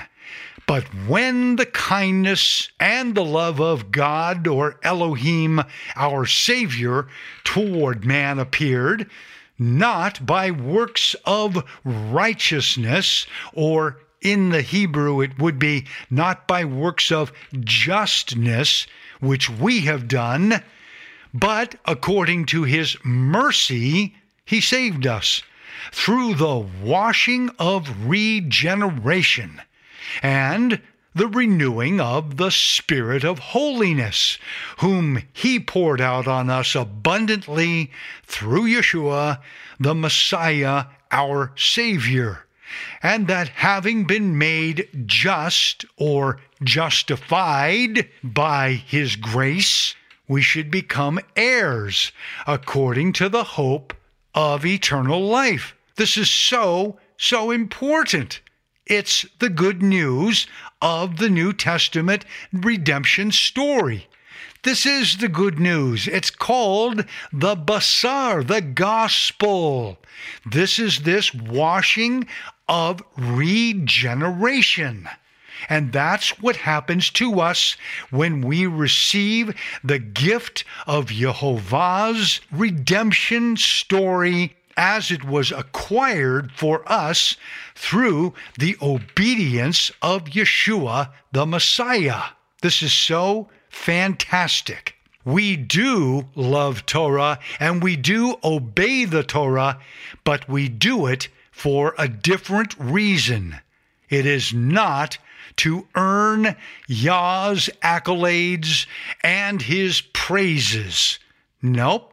But 0.65 0.85
when 1.07 1.57
the 1.57 1.65
kindness 1.65 2.69
and 2.79 3.15
the 3.15 3.25
love 3.25 3.59
of 3.59 3.91
God 3.91 4.47
or 4.47 4.79
Elohim, 4.81 5.61
our 5.95 6.25
Savior, 6.25 7.07
toward 7.43 8.05
man 8.05 8.39
appeared, 8.39 9.09
not 9.59 10.25
by 10.25 10.51
works 10.51 11.15
of 11.25 11.65
righteousness, 11.83 13.27
or 13.51 13.99
in 14.21 14.49
the 14.49 14.61
Hebrew 14.61 15.19
it 15.19 15.37
would 15.37 15.59
be 15.59 15.85
not 16.09 16.47
by 16.47 16.63
works 16.63 17.11
of 17.11 17.33
justness, 17.59 18.87
which 19.19 19.49
we 19.49 19.81
have 19.81 20.07
done, 20.07 20.63
but 21.33 21.75
according 21.85 22.45
to 22.45 22.63
his 22.63 22.95
mercy, 23.03 24.15
he 24.45 24.61
saved 24.61 25.05
us 25.05 25.43
through 25.91 26.35
the 26.35 26.57
washing 26.81 27.49
of 27.59 28.07
regeneration 28.07 29.61
and 30.21 30.81
the 31.15 31.27
renewing 31.27 32.01
of 32.01 32.37
the 32.37 32.49
Spirit 32.49 33.23
of 33.23 33.39
holiness, 33.39 34.37
whom 34.79 35.21
He 35.31 35.59
poured 35.59 36.01
out 36.01 36.27
on 36.27 36.49
us 36.49 36.75
abundantly 36.75 37.91
through 38.23 38.63
Yeshua, 38.63 39.39
the 39.79 39.93
Messiah, 39.93 40.85
our 41.11 41.51
Savior. 41.55 42.45
And 43.03 43.27
that 43.27 43.49
having 43.49 44.05
been 44.05 44.37
made 44.37 44.87
just 45.05 45.85
or 45.97 46.39
justified 46.63 48.09
by 48.23 48.71
His 48.71 49.15
grace, 49.15 49.93
we 50.27 50.41
should 50.41 50.71
become 50.71 51.19
heirs 51.35 52.11
according 52.47 53.13
to 53.13 53.29
the 53.29 53.43
hope 53.43 53.93
of 54.33 54.65
eternal 54.65 55.21
life. 55.21 55.75
This 55.95 56.17
is 56.17 56.31
so, 56.31 56.97
so 57.17 57.51
important. 57.51 58.41
It's 58.85 59.25
the 59.39 59.49
good 59.49 59.81
news 59.81 60.45
of 60.81 61.17
the 61.17 61.29
New 61.29 61.53
Testament 61.53 62.25
redemption 62.51 63.31
story. 63.31 64.07
This 64.63 64.85
is 64.85 65.17
the 65.17 65.29
good 65.29 65.57
news. 65.57 66.07
It's 66.07 66.29
called 66.29 67.05
the 67.31 67.55
Basar, 67.55 68.45
the 68.45 68.61
gospel. 68.61 69.97
This 70.45 70.79
is 70.79 71.03
this 71.03 71.33
washing 71.33 72.27
of 72.67 73.01
regeneration. 73.17 75.07
And 75.69 75.93
that's 75.93 76.41
what 76.41 76.57
happens 76.57 77.09
to 77.11 77.39
us 77.39 77.77
when 78.09 78.41
we 78.41 78.65
receive 78.65 79.55
the 79.83 79.99
gift 79.99 80.65
of 80.87 81.07
Jehovah's 81.07 82.41
redemption 82.51 83.55
story 83.55 84.55
as 84.77 85.11
it 85.11 85.23
was 85.23 85.51
acquired 85.51 86.51
for 86.51 86.83
us 86.91 87.37
through 87.75 88.33
the 88.57 88.75
obedience 88.81 89.91
of 90.01 90.25
Yeshua 90.25 91.11
the 91.31 91.45
Messiah. 91.45 92.23
This 92.61 92.81
is 92.81 92.93
so 92.93 93.49
fantastic. 93.69 94.95
We 95.25 95.55
do 95.55 96.27
love 96.35 96.85
Torah 96.85 97.39
and 97.59 97.81
we 97.81 97.95
do 97.95 98.35
obey 98.43 99.05
the 99.05 99.23
Torah, 99.23 99.79
but 100.23 100.47
we 100.49 100.69
do 100.69 101.07
it 101.07 101.29
for 101.51 101.95
a 101.97 102.07
different 102.07 102.75
reason. 102.77 103.59
It 104.09 104.25
is 104.25 104.53
not 104.53 105.17
to 105.57 105.87
earn 105.95 106.55
Yah's 106.87 107.69
accolades 107.81 108.85
and 109.23 109.61
his 109.61 110.01
praises. 110.01 111.19
Nope. 111.61 112.12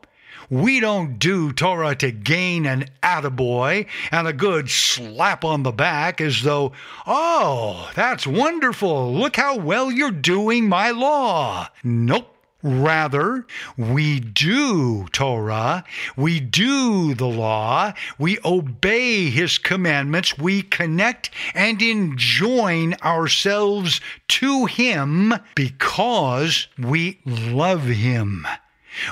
We 0.51 0.81
don't 0.81 1.21
do 1.21 1.53
Torah 1.53 1.95
to 1.95 2.11
gain 2.11 2.67
an 2.67 2.87
attaboy 3.05 3.87
and 4.11 4.27
a 4.27 4.33
good 4.33 4.69
slap 4.69 5.45
on 5.45 5.63
the 5.63 5.71
back 5.71 6.21
as 6.21 6.43
though, 6.43 6.73
oh, 7.07 7.89
that's 7.95 8.27
wonderful. 8.27 9.15
Look 9.15 9.37
how 9.37 9.57
well 9.57 9.93
you're 9.93 10.11
doing 10.11 10.69
my 10.69 10.91
law. 10.91 11.69
Nope. 11.85 12.37
Rather, 12.63 13.47
we 13.79 14.21
do 14.21 15.07
Torah, 15.13 15.83
we 16.15 16.41
do 16.41 17.15
the 17.15 17.29
law, 17.29 17.95
we 18.19 18.39
obey 18.45 19.31
His 19.31 19.57
commandments, 19.57 20.37
we 20.37 20.61
connect 20.61 21.31
and 21.55 21.81
enjoin 21.81 22.97
ourselves 23.03 24.03
to 24.29 24.67
Him 24.67 25.33
because 25.55 26.69
we 26.77 27.21
love 27.25 27.85
Him. 27.85 28.47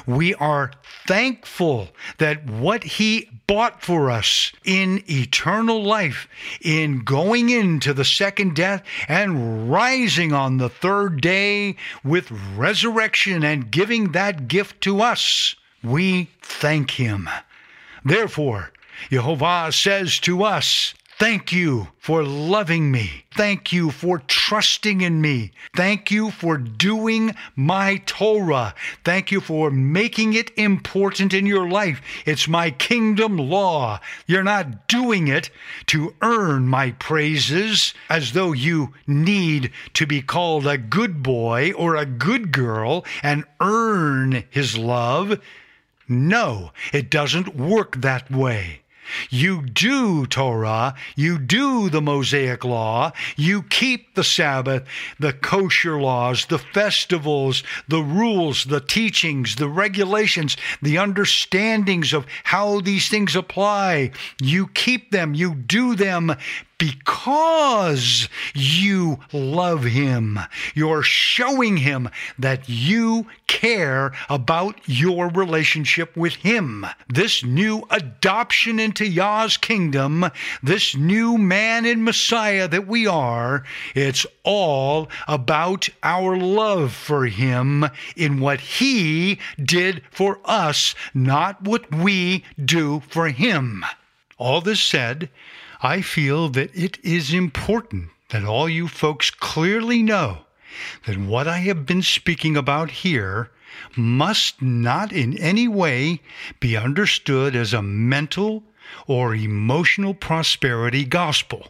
We 0.07 0.35
are 0.35 0.73
thankful 1.07 1.89
that 2.19 2.45
what 2.47 2.85
He 2.85 3.31
bought 3.47 3.83
for 3.83 4.11
us 4.11 4.53
in 4.65 5.03
eternal 5.09 5.83
life, 5.83 6.29
in 6.61 7.05
going 7.05 7.51
into 7.51 7.95
the 7.95 8.05
second 8.05 8.55
death 8.55 8.83
and 9.09 9.71
rising 9.71 10.33
on 10.33 10.59
the 10.59 10.69
third 10.69 11.21
day 11.21 11.77
with 12.05 12.31
resurrection 12.57 13.43
and 13.43 13.71
giving 13.71 14.13
that 14.13 14.49
gift 14.49 14.81
to 14.83 15.01
us, 15.01 15.55
we 15.83 16.29
thank 16.43 16.93
Him. 16.93 17.29
Therefore, 18.05 18.73
Jehovah 19.11 19.71
says 19.73 20.19
to 20.21 20.43
us, 20.43 20.95
Thank 21.19 21.53
you 21.53 21.89
for 21.99 22.23
loving 22.23 22.93
me. 22.93 23.25
Thank 23.35 23.73
you 23.73 23.91
for 23.91 24.21
trusting 24.21 25.01
in 25.01 25.21
me. 25.21 25.51
Thank 25.75 26.13
you 26.13 26.31
for 26.31 26.57
doing 26.57 27.35
my 27.57 28.01
Torah. 28.07 28.73
Thank 29.05 29.33
you 29.33 29.41
for 29.41 29.69
making 29.73 30.35
it 30.35 30.57
important 30.57 31.35
in 31.35 31.45
your 31.45 31.69
life. 31.69 32.01
It's 32.25 32.47
my 32.47 32.71
kingdom 32.71 33.37
law. 33.37 33.99
You're 34.29 34.45
not 34.45 34.87
doing 34.87 35.27
it 35.27 35.51
to 35.87 36.15
earn 36.23 36.69
my 36.69 36.93
praises 36.93 37.95
as 38.09 38.31
though 38.33 38.53
you 38.53 38.95
need 39.05 39.73
to 39.95 40.07
be 40.07 40.23
called 40.23 40.69
a 40.69 40.79
good 40.79 41.21
boy 41.21 41.73
or 41.73 41.97
a 41.97 42.07
good 42.07 42.53
girl 42.53 43.05
and 43.25 43.43
earn 43.61 44.45
his 44.51 44.79
love. 44.79 45.41
No, 46.07 46.71
it 46.93 47.11
doesn't 47.11 47.57
work 47.57 47.97
that 48.03 48.31
way. 48.31 48.83
You 49.31 49.63
do 49.63 50.27
Torah, 50.27 50.95
you 51.17 51.39
do 51.39 51.89
the 51.91 52.03
Mosaic 52.03 52.65
law, 52.65 53.13
you 53.37 53.63
keep 53.63 54.15
the 54.15 54.25
Sabbath, 54.25 54.87
the 55.19 55.33
kosher 55.33 56.01
laws, 56.01 56.47
the 56.47 56.59
festivals, 56.59 57.63
the 57.87 58.03
rules, 58.03 58.65
the 58.65 58.81
teachings, 58.81 59.57
the 59.57 59.69
regulations, 59.69 60.57
the 60.83 60.99
understandings 60.99 62.13
of 62.13 62.27
how 62.45 62.81
these 62.81 63.09
things 63.09 63.37
apply. 63.37 64.11
You 64.41 64.69
keep 64.69 65.11
them, 65.11 65.35
you 65.35 65.55
do 65.55 65.95
them 65.95 66.35
because 66.79 68.29
you 68.55 69.19
love 69.33 69.83
him. 69.83 70.39
You're 70.75 71.03
showing 71.03 71.77
him 71.79 72.09
that 72.39 72.69
you 72.69 73.27
care 73.49 74.13
about 74.31 74.79
your 74.87 75.29
relationship 75.29 76.17
with 76.17 76.37
him. 76.37 76.87
This 77.09 77.45
new 77.45 77.85
adoption 77.91 78.79
into 78.79 79.05
Yah's 79.05 79.57
kingdom, 79.57 80.31
this 80.63 80.95
new 80.95 81.37
man 81.37 81.85
and 81.85 82.05
Messiah 82.05 82.69
that 82.69 82.87
we 82.87 83.07
are, 83.07 83.65
it's 83.95 84.25
all 84.45 85.09
about 85.27 85.89
our 86.03 86.37
love 86.37 86.93
for 86.93 87.27
him 87.27 87.87
in 88.17 88.39
what 88.39 88.61
he 88.61 89.41
did 89.63 90.03
for 90.13 90.39
us, 90.45 90.95
not 91.13 91.63
what 91.63 91.93
we 91.93 92.45
do 92.65 93.03
for 93.09 93.29
him. 93.29 93.85
All 94.39 94.61
this 94.61 94.81
said, 94.81 95.29
I 95.81 96.01
feel 96.01 96.49
that 96.51 96.75
it 96.75 96.99
is 97.05 97.33
important 97.33 98.11
that 98.31 98.45
all 98.45 98.69
you 98.69 98.89
folks 98.89 99.31
clearly 99.31 100.03
know 100.03 100.39
that 101.07 101.17
what 101.17 101.47
I 101.47 101.59
have 101.59 101.87
been 101.87 102.03
speaking 102.03 102.57
about 102.57 102.91
here 102.91 103.51
must 103.97 104.61
not 104.61 105.13
in 105.13 105.39
any 105.39 105.69
way 105.69 106.21
be 106.59 106.77
understood 106.77 107.55
as 107.55 107.73
a 107.73 107.83
mental 107.83 108.65
or 109.07 109.37
emotional 109.37 110.15
prosperity 110.15 111.05
gospel. 111.05 111.69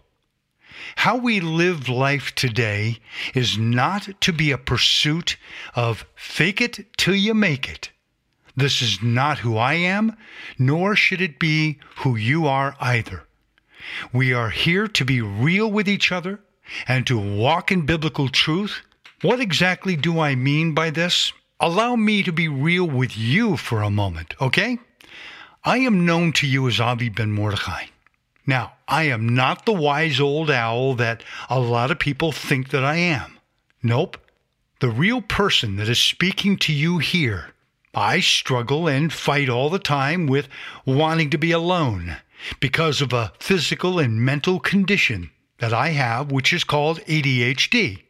How 0.96 1.16
we 1.18 1.40
live 1.40 1.88
life 1.88 2.34
today 2.34 2.98
is 3.34 3.58
not 3.58 4.20
to 4.22 4.32
be 4.32 4.50
a 4.50 4.58
pursuit 4.58 5.36
of 5.74 6.06
fake 6.14 6.62
it 6.62 6.96
till 6.96 7.14
you 7.14 7.34
make 7.34 7.68
it. 7.68 7.90
This 8.56 8.80
is 8.80 9.02
not 9.02 9.40
who 9.40 9.58
I 9.58 9.74
am, 9.74 10.16
nor 10.58 10.96
should 10.96 11.20
it 11.20 11.38
be 11.38 11.78
who 11.96 12.16
you 12.16 12.46
are 12.46 12.74
either. 12.80 13.27
We 14.12 14.32
are 14.32 14.50
here 14.50 14.88
to 14.88 15.04
be 15.04 15.20
real 15.20 15.70
with 15.70 15.88
each 15.88 16.12
other 16.12 16.40
and 16.86 17.06
to 17.06 17.18
walk 17.18 17.72
in 17.72 17.86
biblical 17.86 18.28
truth. 18.28 18.82
What 19.22 19.40
exactly 19.40 19.96
do 19.96 20.20
I 20.20 20.34
mean 20.34 20.74
by 20.74 20.90
this? 20.90 21.32
Allow 21.60 21.96
me 21.96 22.22
to 22.22 22.32
be 22.32 22.48
real 22.48 22.86
with 22.86 23.16
you 23.16 23.56
for 23.56 23.82
a 23.82 23.90
moment, 23.90 24.34
okay? 24.40 24.78
I 25.64 25.78
am 25.78 26.06
known 26.06 26.32
to 26.34 26.46
you 26.46 26.68
as 26.68 26.80
Avi 26.80 27.08
Ben 27.08 27.32
Mordechai. 27.32 27.86
Now, 28.46 28.74
I 28.86 29.04
am 29.04 29.28
not 29.28 29.66
the 29.66 29.72
wise 29.72 30.20
old 30.20 30.50
owl 30.50 30.94
that 30.94 31.22
a 31.50 31.58
lot 31.58 31.90
of 31.90 31.98
people 31.98 32.32
think 32.32 32.70
that 32.70 32.84
I 32.84 32.96
am. 32.96 33.38
Nope. 33.82 34.18
The 34.80 34.88
real 34.88 35.20
person 35.20 35.76
that 35.76 35.88
is 35.88 36.00
speaking 36.00 36.56
to 36.58 36.72
you 36.72 36.98
here. 36.98 37.52
I 37.94 38.20
struggle 38.20 38.86
and 38.86 39.12
fight 39.12 39.48
all 39.48 39.68
the 39.68 39.78
time 39.78 40.26
with 40.26 40.48
wanting 40.86 41.30
to 41.30 41.38
be 41.38 41.50
alone 41.50 42.18
because 42.60 43.00
of 43.00 43.12
a 43.12 43.32
physical 43.38 43.98
and 43.98 44.20
mental 44.20 44.60
condition 44.60 45.30
that 45.58 45.72
I 45.72 45.88
have, 45.90 46.30
which 46.30 46.52
is 46.52 46.64
called 46.64 47.00
ADHD. 47.00 48.02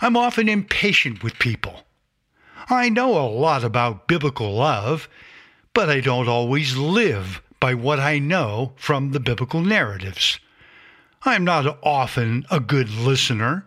I'm 0.00 0.16
often 0.16 0.48
impatient 0.48 1.22
with 1.22 1.38
people. 1.38 1.84
I 2.68 2.88
know 2.88 3.18
a 3.18 3.28
lot 3.28 3.64
about 3.64 4.08
biblical 4.08 4.54
love, 4.54 5.08
but 5.72 5.90
I 5.90 6.00
don't 6.00 6.28
always 6.28 6.76
live 6.76 7.42
by 7.60 7.74
what 7.74 7.98
I 7.98 8.18
know 8.18 8.72
from 8.76 9.12
the 9.12 9.20
biblical 9.20 9.60
narratives. 9.60 10.38
I 11.24 11.34
am 11.34 11.44
not 11.44 11.78
often 11.82 12.44
a 12.50 12.60
good 12.60 12.90
listener. 12.90 13.66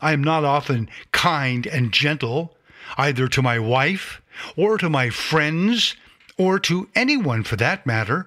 I 0.00 0.12
am 0.12 0.24
not 0.24 0.44
often 0.44 0.88
kind 1.12 1.66
and 1.66 1.92
gentle, 1.92 2.56
either 2.96 3.28
to 3.28 3.42
my 3.42 3.58
wife 3.58 4.22
or 4.56 4.78
to 4.78 4.88
my 4.88 5.10
friends 5.10 5.96
or 6.38 6.58
to 6.60 6.88
anyone 6.94 7.42
for 7.42 7.56
that 7.56 7.86
matter. 7.86 8.26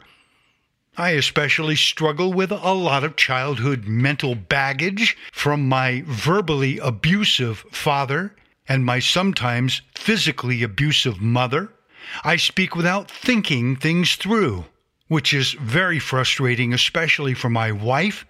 I 0.99 1.12
especially 1.12 1.77
struggle 1.77 2.33
with 2.33 2.51
a 2.51 2.73
lot 2.73 3.05
of 3.05 3.15
childhood 3.15 3.85
mental 3.85 4.35
baggage 4.35 5.15
from 5.31 5.69
my 5.69 6.03
verbally 6.05 6.77
abusive 6.77 7.59
father 7.71 8.35
and 8.67 8.83
my 8.83 8.99
sometimes 8.99 9.81
physically 9.95 10.62
abusive 10.62 11.21
mother. 11.21 11.71
I 12.25 12.35
speak 12.35 12.75
without 12.75 13.09
thinking 13.09 13.77
things 13.77 14.17
through, 14.17 14.65
which 15.07 15.33
is 15.33 15.53
very 15.53 15.99
frustrating, 15.99 16.73
especially 16.73 17.33
for 17.33 17.49
my 17.49 17.71
wife 17.71 18.25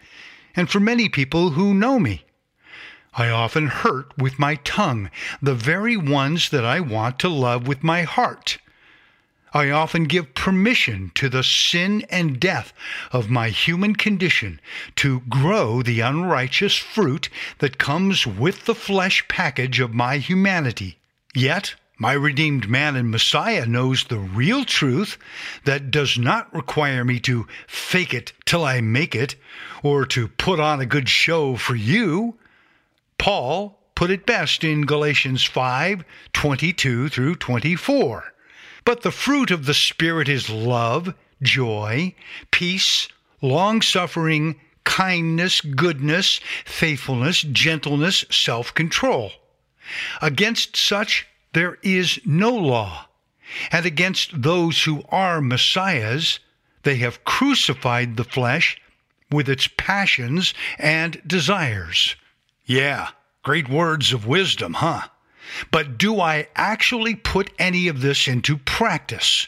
and 0.56 0.70
for 0.70 0.80
many 0.80 1.10
people 1.10 1.50
who 1.50 1.74
know 1.74 1.98
me. 1.98 2.24
I 3.16 3.30
often 3.30 3.66
hurt 3.66 4.16
with 4.16 4.38
my 4.38 4.58
tongue 4.58 5.10
the 5.42 5.56
very 5.56 5.98
ones 5.98 6.52
that 6.52 6.66
I 6.66 6.82
want 6.82 7.18
to 7.18 7.30
love 7.30 7.68
with 7.68 7.84
my 7.84 8.04
heart. 8.04 8.60
I 9.52 9.72
often 9.72 10.04
give 10.04 10.36
permission 10.36 11.12
to 11.16 11.28
the 11.28 11.44
sin 11.44 12.06
and 12.10 12.40
death 12.40 12.72
of 13.12 13.32
my 13.32 13.50
human 13.50 13.96
condition 13.96 14.62
to 14.98 15.22
grow 15.22 15.82
the 15.82 16.02
unrighteous 16.02 16.76
fruit 16.76 17.30
that 17.58 17.80
comes 17.80 18.28
with 18.28 18.66
the 18.66 18.76
flesh 18.76 19.28
package 19.28 19.80
of 19.80 19.94
my 19.94 20.18
humanity. 20.18 21.00
Yet, 21.34 21.74
my 21.98 22.14
redeemed 22.14 22.70
man 22.70 22.96
and 22.96 23.10
Messiah 23.10 23.66
knows 23.66 24.04
the 24.04 24.20
real 24.20 24.64
truth 24.66 25.18
that 25.66 25.92
does 25.92 26.18
not 26.18 26.54
require 26.54 27.04
me 27.04 27.20
to 27.22 27.48
fake 27.68 28.14
it 28.14 28.32
till 28.46 28.64
I 28.64 28.82
make 28.82 29.16
it 29.16 29.36
or 29.84 30.06
to 30.06 30.28
put 30.28 30.60
on 30.60 30.80
a 30.80 30.86
good 30.86 31.10
show 31.10 31.56
for 31.56 31.76
you. 31.76 32.38
Paul 33.18 33.80
put 33.96 34.12
it 34.12 34.26
best 34.26 34.64
in 34.64 34.86
Galatians 34.86 35.44
5 35.44 36.06
22 36.34 37.10
through 37.10 37.36
24. 37.36 38.34
But 38.90 39.04
the 39.04 39.12
fruit 39.12 39.52
of 39.52 39.68
the 39.68 39.76
Spirit 39.76 40.28
is 40.28 40.50
love, 40.50 41.14
joy, 41.44 42.16
peace, 42.50 43.08
long 43.40 43.84
suffering, 43.84 44.60
kindness, 44.84 45.62
goodness, 45.62 46.40
faithfulness, 46.66 47.44
gentleness, 47.44 48.26
self 48.32 48.74
control. 48.74 49.32
Against 50.24 50.76
such 50.76 51.28
there 51.54 51.78
is 51.84 52.20
no 52.26 52.50
law. 52.50 53.06
And 53.72 53.86
against 53.86 54.42
those 54.42 54.82
who 54.86 55.04
are 55.10 55.40
Messiahs, 55.40 56.40
they 56.82 56.96
have 56.96 57.24
crucified 57.24 58.18
the 58.18 58.24
flesh 58.24 58.82
with 59.30 59.48
its 59.48 59.70
passions 59.78 60.56
and 60.80 61.22
desires. 61.28 62.16
Yeah, 62.66 63.10
great 63.44 63.70
words 63.70 64.14
of 64.14 64.26
wisdom, 64.26 64.74
huh? 64.74 65.10
But 65.72 65.98
do 65.98 66.20
I 66.20 66.48
actually 66.56 67.16
put 67.16 67.52
any 67.58 67.88
of 67.88 68.02
this 68.02 68.28
into 68.28 68.58
practice? 68.58 69.48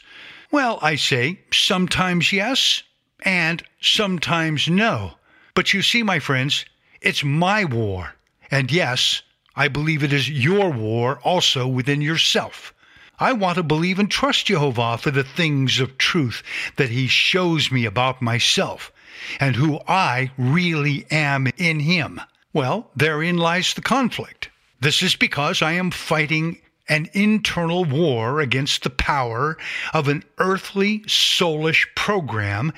Well, 0.50 0.78
I 0.82 0.96
say 0.96 1.40
sometimes 1.52 2.32
yes 2.32 2.82
and 3.24 3.62
sometimes 3.80 4.68
no. 4.68 5.14
But 5.54 5.72
you 5.72 5.82
see, 5.82 6.02
my 6.02 6.18
friends, 6.18 6.64
it's 7.00 7.24
my 7.24 7.64
war. 7.64 8.14
And 8.50 8.70
yes, 8.70 9.22
I 9.54 9.68
believe 9.68 10.02
it 10.02 10.12
is 10.12 10.28
your 10.28 10.70
war 10.70 11.18
also 11.20 11.66
within 11.66 12.00
yourself. 12.00 12.72
I 13.18 13.32
want 13.32 13.56
to 13.56 13.62
believe 13.62 13.98
and 13.98 14.10
trust 14.10 14.46
Jehovah 14.46 14.98
for 14.98 15.10
the 15.10 15.24
things 15.24 15.78
of 15.78 15.98
truth 15.98 16.42
that 16.76 16.90
He 16.90 17.06
shows 17.06 17.70
me 17.70 17.84
about 17.84 18.20
myself 18.22 18.90
and 19.38 19.54
who 19.56 19.78
I 19.86 20.32
really 20.36 21.06
am 21.10 21.48
in 21.56 21.80
Him. 21.80 22.20
Well, 22.52 22.90
therein 22.96 23.36
lies 23.36 23.74
the 23.74 23.82
conflict. 23.82 24.48
This 24.82 25.00
is 25.00 25.14
because 25.14 25.62
I 25.62 25.74
am 25.74 25.92
fighting 25.92 26.60
an 26.88 27.08
internal 27.12 27.84
war 27.84 28.40
against 28.40 28.82
the 28.82 28.90
power 28.90 29.56
of 29.94 30.08
an 30.08 30.24
earthly, 30.38 31.04
soulish 31.06 31.86
program 31.94 32.72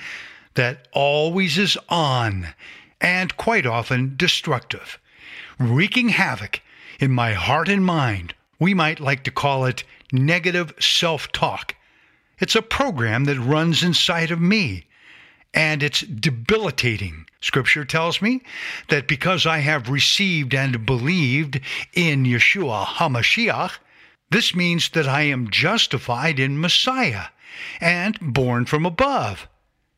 that 0.53 0.87
always 0.91 1.57
is 1.57 1.79
on 1.89 2.49
and 3.01 3.35
quite 3.37 3.65
often 3.65 4.13
destructive, 4.15 4.99
wreaking 5.57 6.09
havoc 6.09 6.61
in 6.99 7.11
my 7.11 7.33
heart 7.33 7.69
and 7.69 7.83
mind. 7.83 8.35
We 8.59 8.75
might 8.75 8.99
like 8.99 9.23
to 9.23 9.31
call 9.31 9.65
it 9.65 9.83
negative 10.11 10.75
self 10.79 11.31
talk. 11.31 11.73
It's 12.37 12.55
a 12.55 12.61
program 12.61 13.25
that 13.25 13.39
runs 13.39 13.81
inside 13.81 14.29
of 14.29 14.39
me, 14.39 14.85
and 15.55 15.81
it's 15.81 16.01
debilitating. 16.01 17.25
Scripture 17.39 17.85
tells 17.85 18.21
me 18.21 18.41
that 18.89 19.07
because 19.07 19.45
I 19.45 19.59
have 19.59 19.89
received 19.89 20.53
and 20.53 20.85
believed 20.85 21.61
in 21.93 22.25
Yeshua 22.25 22.85
HaMashiach, 22.85 23.71
this 24.29 24.53
means 24.53 24.89
that 24.89 25.07
I 25.07 25.21
am 25.21 25.49
justified 25.49 26.39
in 26.39 26.59
Messiah 26.59 27.27
and 27.79 28.19
born 28.19 28.65
from 28.65 28.85
above. 28.85 29.47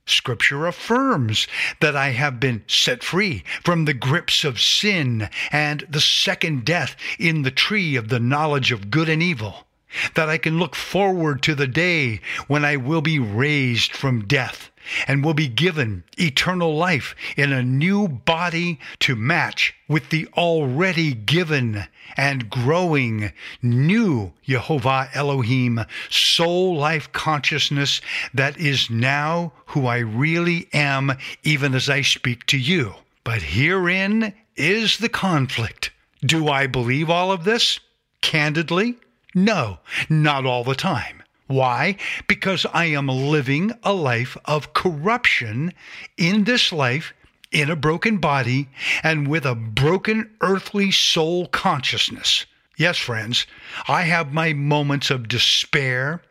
Scripture 0.05 0.67
affirms 0.67 1.47
that 1.81 1.95
I 1.95 2.11
have 2.11 2.39
been 2.39 2.63
set 2.67 3.03
free 3.03 3.43
from 3.63 3.85
the 3.85 3.93
grips 3.93 4.43
of 4.43 4.61
sin 4.61 5.27
and 5.51 5.85
the 5.89 5.99
second 5.99 6.65
death 6.65 6.95
in 7.17 7.41
the 7.41 7.51
tree 7.51 7.95
of 7.95 8.09
the 8.09 8.19
knowledge 8.19 8.71
of 8.71 8.91
good 8.91 9.09
and 9.09 9.23
evil 9.23 9.67
that 10.15 10.29
I 10.29 10.37
can 10.37 10.59
look 10.59 10.75
forward 10.75 11.41
to 11.43 11.55
the 11.55 11.67
day 11.67 12.21
when 12.47 12.63
I 12.63 12.75
will 12.77 13.01
be 13.01 13.19
raised 13.19 13.93
from 13.93 14.27
death 14.27 14.69
and 15.08 15.23
will 15.23 15.34
be 15.34 15.47
given 15.47 16.04
eternal 16.17 16.76
life 16.76 17.15
in 17.36 17.52
a 17.52 17.63
new 17.63 18.08
body 18.08 18.80
to 19.00 19.15
match 19.15 19.73
with 19.88 20.10
the 20.10 20.28
already 20.36 21.13
given 21.13 21.86
and 22.15 22.50
growing 22.50 23.32
new 23.62 24.34
Jehovah 24.43 25.10
Elohim 25.13 25.86
soul 26.10 26.78
life 26.78 27.12
consciousness 27.12 28.02
that 28.34 28.58
is 28.58 28.89
now 28.89 29.54
who 29.67 29.86
I 29.86 30.00
really 30.00 30.67
am, 30.73 31.17
even 31.43 31.73
as 31.73 31.89
I 31.89 32.02
speak 32.02 32.45
to 32.47 32.58
you. 32.58 32.95
But 33.23 33.41
herein 33.41 34.34
is 34.56 34.97
the 34.97 35.10
conflict. 35.10 35.91
Do 36.21 36.47
I 36.47 36.67
believe 36.67 37.10
all 37.10 37.32
of 37.32 37.43
this? 37.43 37.80
Candidly, 38.21 38.95
no, 39.36 39.80
not 40.10 40.45
all 40.45 40.63
the 40.63 40.76
time. 40.76 41.23
Why? 41.47 41.95
Because 42.27 42.65
I 42.73 42.86
am 42.86 43.07
living 43.07 43.71
a 43.83 43.93
life 43.93 44.38
of 44.45 44.73
corruption 44.73 45.73
in 46.17 46.43
this 46.43 46.71
life, 46.71 47.13
in 47.51 47.69
a 47.69 47.75
broken 47.75 48.17
body, 48.17 48.67
and 49.01 49.27
with 49.27 49.45
a 49.45 49.55
broken 49.55 50.29
earthly 50.41 50.91
soul 50.91 51.47
consciousness. 51.47 52.45
Yes, 52.75 52.97
friends, 52.97 53.47
I 53.88 54.03
have 54.03 54.33
my 54.33 54.53
moments 54.53 55.10
of 55.10 55.27
despair 55.27 56.21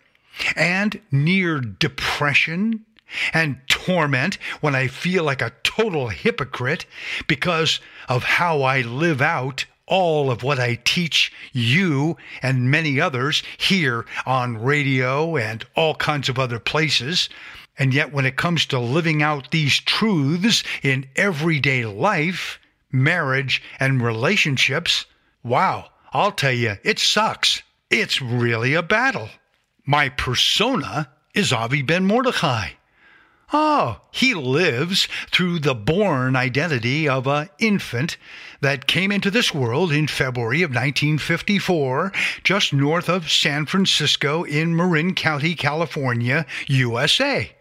and 0.55 1.01
near 1.11 1.61
depression 1.61 2.85
and 3.33 3.61
torment 3.69 4.37
when 4.61 4.75
I 4.75 4.89
feel 4.89 5.25
like 5.25 5.41
a 5.41 5.53
total 5.63 6.09
hypocrite 6.09 6.87
because 7.27 7.81
of 8.09 8.25
how 8.25 8.63
I 8.63 8.83
live 8.83 9.23
out 9.23 9.65
all 9.87 10.31
of 10.31 10.43
what 10.43 10.59
I 10.59 10.79
teach 10.85 11.33
you 11.53 12.17
and 12.43 12.71
many 12.71 13.01
others 13.01 13.43
here 13.57 14.05
on 14.25 14.59
radio 14.59 15.37
and 15.37 15.65
all 15.75 15.95
kinds 15.95 16.29
of 16.29 16.39
other 16.39 16.59
places. 16.59 17.29
And 17.79 17.93
yet, 17.93 18.13
when 18.13 18.27
it 18.27 18.37
comes 18.37 18.67
to 18.67 18.79
living 18.79 19.23
out 19.23 19.51
these 19.51 19.79
truths 19.79 20.65
in 20.83 21.07
everyday 21.15 21.85
life, 21.85 22.59
marriage, 22.91 23.63
and 23.79 24.03
relationships, 24.03 25.07
wow, 25.43 25.91
I'll 26.13 26.33
tell 26.33 26.53
you, 26.53 26.77
it 26.83 26.99
sucks. 26.99 27.63
It's 27.91 28.23
really 28.23 28.75
a 28.75 28.83
battle. 28.83 29.29
My 29.85 30.09
persona 30.09 31.11
is 31.35 31.53
Avi 31.53 31.83
Ben 31.83 32.07
Mordechai. 32.07 32.71
Oh, 33.53 34.01
he 34.11 34.35
lives 34.35 35.07
through 35.31 35.61
the 35.61 35.75
born 35.75 36.35
identity 36.35 37.09
of 37.09 37.29
an 37.29 37.49
infant 37.59 38.17
that 38.61 38.87
came 38.87 39.13
into 39.13 39.31
this 39.31 39.55
world 39.55 39.93
in 39.93 40.07
February 40.07 40.63
of 40.63 40.71
1954, 40.71 42.13
just 42.43 42.73
north 42.73 43.09
of 43.09 43.31
San 43.31 43.67
Francisco 43.67 44.45
in 44.45 44.75
Marin 44.75 45.15
County, 45.15 45.55
California, 45.55 46.47
USA. 46.67 47.53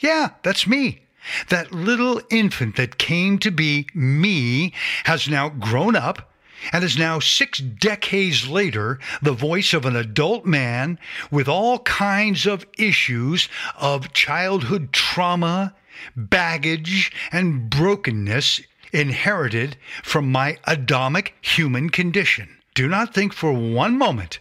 Yeah, 0.00 0.30
that's 0.42 0.66
me. 0.66 1.02
That 1.48 1.72
little 1.72 2.20
infant 2.30 2.76
that 2.76 2.98
came 2.98 3.38
to 3.38 3.50
be 3.50 3.86
me 3.94 4.72
has 5.04 5.28
now 5.28 5.48
grown 5.48 5.96
up 5.96 6.30
and 6.72 6.84
is 6.84 6.98
now 6.98 7.18
six 7.18 7.58
decades 7.58 8.48
later 8.48 8.98
the 9.22 9.32
voice 9.32 9.72
of 9.74 9.84
an 9.84 9.96
adult 9.96 10.44
man 10.46 10.98
with 11.30 11.48
all 11.48 11.78
kinds 11.80 12.46
of 12.46 12.66
issues 12.78 13.48
of 13.76 14.12
childhood 14.12 14.92
trauma, 14.92 15.74
baggage, 16.16 17.12
and 17.32 17.68
brokenness 17.70 18.60
inherited 18.94 19.76
from 20.02 20.30
my 20.30 20.56
Adamic 20.64 21.34
human 21.42 21.90
condition. 21.90 22.48
Do 22.74 22.88
not 22.88 23.12
think 23.12 23.32
for 23.32 23.52
one 23.52 23.98
moment 23.98 24.38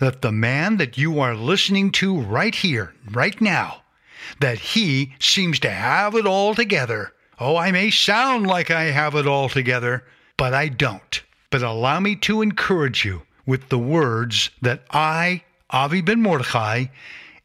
that 0.00 0.22
the 0.22 0.32
man 0.32 0.76
that 0.78 0.96
you 0.96 1.20
are 1.20 1.34
listening 1.34 1.90
to 1.92 2.20
right 2.20 2.54
here, 2.54 2.94
right 3.10 3.38
now, 3.40 3.82
that 4.40 4.58
he 4.58 5.12
seems 5.18 5.58
to 5.60 5.70
have 5.70 6.14
it 6.14 6.26
all 6.26 6.54
together. 6.54 7.12
Oh, 7.40 7.56
I 7.56 7.70
may 7.72 7.90
sound 7.90 8.46
like 8.46 8.70
I 8.70 8.84
have 8.84 9.14
it 9.14 9.26
all 9.26 9.48
together, 9.48 10.04
but 10.36 10.54
I 10.54 10.68
don't. 10.68 11.22
But 11.50 11.62
allow 11.62 12.00
me 12.00 12.16
to 12.16 12.42
encourage 12.42 13.04
you 13.04 13.22
with 13.46 13.68
the 13.68 13.78
words 13.78 14.50
that 14.60 14.82
I, 14.90 15.42
Avi 15.70 16.00
Ben 16.02 16.20
Mordechai, 16.20 16.86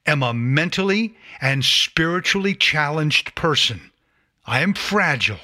am 0.05 0.21
a 0.21 0.33
mentally 0.33 1.15
and 1.39 1.63
spiritually 1.63 2.53
challenged 2.55 3.33
person. 3.35 3.91
I 4.45 4.61
am 4.61 4.73
fragile. 4.73 5.39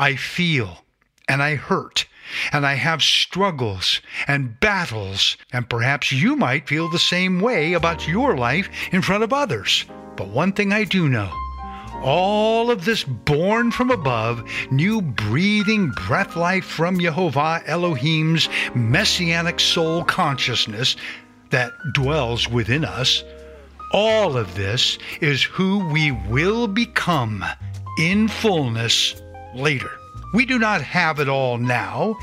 I 0.00 0.16
feel 0.16 0.78
and 1.28 1.42
I 1.42 1.56
hurt 1.56 2.06
and 2.52 2.66
I 2.66 2.72
have 2.72 3.02
struggles 3.02 4.00
and 4.26 4.58
battles, 4.58 5.36
and 5.52 5.68
perhaps 5.68 6.10
you 6.10 6.36
might 6.36 6.66
feel 6.66 6.88
the 6.88 6.98
same 6.98 7.38
way 7.38 7.74
about 7.74 8.08
your 8.08 8.34
life 8.34 8.70
in 8.92 9.02
front 9.02 9.24
of 9.24 9.34
others. 9.34 9.84
But 10.16 10.28
one 10.28 10.52
thing 10.54 10.72
I 10.72 10.84
do 10.84 11.06
know 11.06 11.30
all 12.02 12.70
of 12.70 12.86
this 12.86 13.04
born 13.04 13.72
from 13.72 13.90
above, 13.90 14.42
new 14.70 15.02
breathing 15.02 15.90
breath 15.90 16.34
life 16.34 16.64
from 16.64 16.98
Jehovah 16.98 17.62
Elohim's 17.66 18.48
messianic 18.74 19.60
soul 19.60 20.02
consciousness 20.04 20.96
that 21.50 21.72
dwells 21.92 22.48
within 22.48 22.86
us, 22.86 23.22
all 23.92 24.38
of 24.38 24.54
this 24.54 24.96
is 25.20 25.42
who 25.42 25.86
we 25.90 26.10
will 26.10 26.66
become 26.68 27.44
in 27.98 28.28
fullness 28.28 29.20
later. 29.54 29.90
We 30.32 30.46
do 30.46 30.58
not 30.58 30.82
have 30.82 31.18
it 31.18 31.28
all 31.28 31.58
now, 31.58 32.16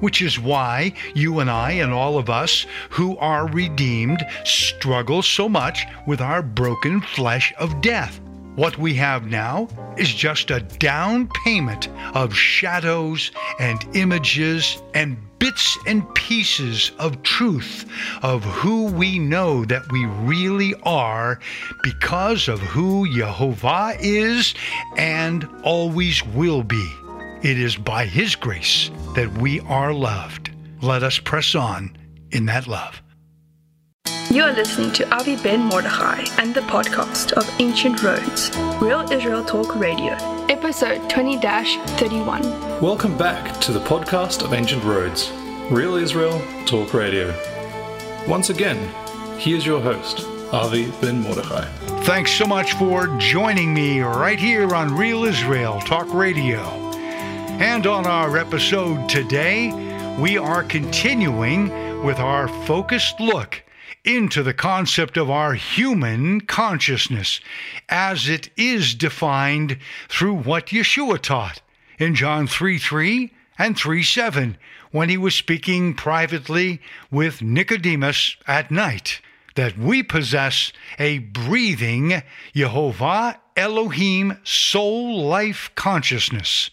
which 0.00 0.20
is 0.20 0.38
why 0.38 0.94
you 1.14 1.38
and 1.38 1.50
I 1.50 1.72
and 1.72 1.92
all 1.92 2.18
of 2.18 2.28
us 2.28 2.66
who 2.90 3.16
are 3.18 3.46
redeemed 3.46 4.24
struggle 4.44 5.22
so 5.22 5.48
much 5.48 5.84
with 6.06 6.20
our 6.20 6.42
broken 6.42 7.00
flesh 7.00 7.54
of 7.58 7.80
death. 7.80 8.20
What 8.54 8.76
we 8.76 8.92
have 8.94 9.26
now 9.26 9.68
is 9.96 10.12
just 10.12 10.50
a 10.50 10.60
down 10.60 11.28
payment 11.42 11.88
of 12.14 12.34
shadows 12.34 13.30
and 13.58 13.82
images 13.94 14.82
and 14.92 15.16
bits 15.38 15.78
and 15.86 16.14
pieces 16.14 16.92
of 16.98 17.22
truth 17.22 17.86
of 18.22 18.44
who 18.44 18.92
we 18.92 19.18
know 19.18 19.64
that 19.64 19.90
we 19.90 20.04
really 20.04 20.74
are 20.82 21.40
because 21.82 22.46
of 22.46 22.60
who 22.60 23.10
Jehovah 23.14 23.96
is 23.98 24.54
and 24.98 25.48
always 25.62 26.22
will 26.26 26.62
be. 26.62 26.92
It 27.42 27.58
is 27.58 27.76
by 27.76 28.04
His 28.04 28.36
grace 28.36 28.90
that 29.14 29.32
we 29.38 29.60
are 29.60 29.94
loved. 29.94 30.50
Let 30.82 31.02
us 31.02 31.18
press 31.18 31.54
on 31.54 31.96
in 32.32 32.44
that 32.46 32.66
love. 32.66 33.02
You 34.30 34.42
are 34.42 34.52
listening 34.52 34.92
to 34.92 35.14
Avi 35.14 35.36
Ben 35.36 35.60
Mordechai 35.60 36.24
and 36.38 36.54
the 36.54 36.60
podcast 36.62 37.32
of 37.32 37.48
Ancient 37.60 38.02
Roads, 38.02 38.50
Real 38.80 39.10
Israel 39.12 39.44
Talk 39.44 39.74
Radio, 39.76 40.14
episode 40.48 41.08
20 41.08 41.38
31. 41.38 42.42
Welcome 42.80 43.16
back 43.16 43.58
to 43.60 43.72
the 43.72 43.80
podcast 43.80 44.44
of 44.44 44.52
Ancient 44.52 44.84
Roads, 44.84 45.30
Real 45.70 45.94
Israel 45.94 46.42
Talk 46.66 46.92
Radio. 46.92 47.34
Once 48.28 48.50
again, 48.50 48.76
here's 49.38 49.64
your 49.64 49.80
host, 49.80 50.26
Avi 50.52 50.90
Ben 51.00 51.20
Mordechai. 51.20 51.64
Thanks 52.04 52.32
so 52.32 52.44
much 52.44 52.74
for 52.74 53.06
joining 53.18 53.72
me 53.72 54.00
right 54.00 54.38
here 54.38 54.74
on 54.74 54.94
Real 54.94 55.24
Israel 55.24 55.80
Talk 55.80 56.12
Radio. 56.12 56.58
And 57.60 57.86
on 57.86 58.06
our 58.06 58.36
episode 58.36 59.08
today, 59.08 60.16
we 60.18 60.36
are 60.36 60.62
continuing 60.64 62.04
with 62.04 62.18
our 62.18 62.48
focused 62.66 63.20
look 63.20 63.62
into 64.04 64.42
the 64.42 64.54
concept 64.54 65.16
of 65.16 65.30
our 65.30 65.54
human 65.54 66.40
consciousness 66.40 67.40
as 67.88 68.28
it 68.28 68.50
is 68.56 68.94
defined 68.94 69.78
through 70.08 70.34
what 70.34 70.66
Yeshua 70.68 71.20
taught 71.20 71.60
in 71.98 72.14
John 72.14 72.46
3 72.46 72.78
3 72.78 73.32
and 73.58 73.76
3 73.76 74.02
7 74.02 74.56
when 74.90 75.08
he 75.08 75.16
was 75.16 75.34
speaking 75.34 75.94
privately 75.94 76.80
with 77.10 77.42
Nicodemus 77.42 78.36
at 78.46 78.70
night 78.70 79.20
that 79.54 79.78
we 79.78 80.02
possess 80.02 80.72
a 80.98 81.18
breathing 81.18 82.22
Jehovah 82.54 83.40
Elohim 83.56 84.38
soul 84.44 85.24
life 85.26 85.70
consciousness. 85.74 86.70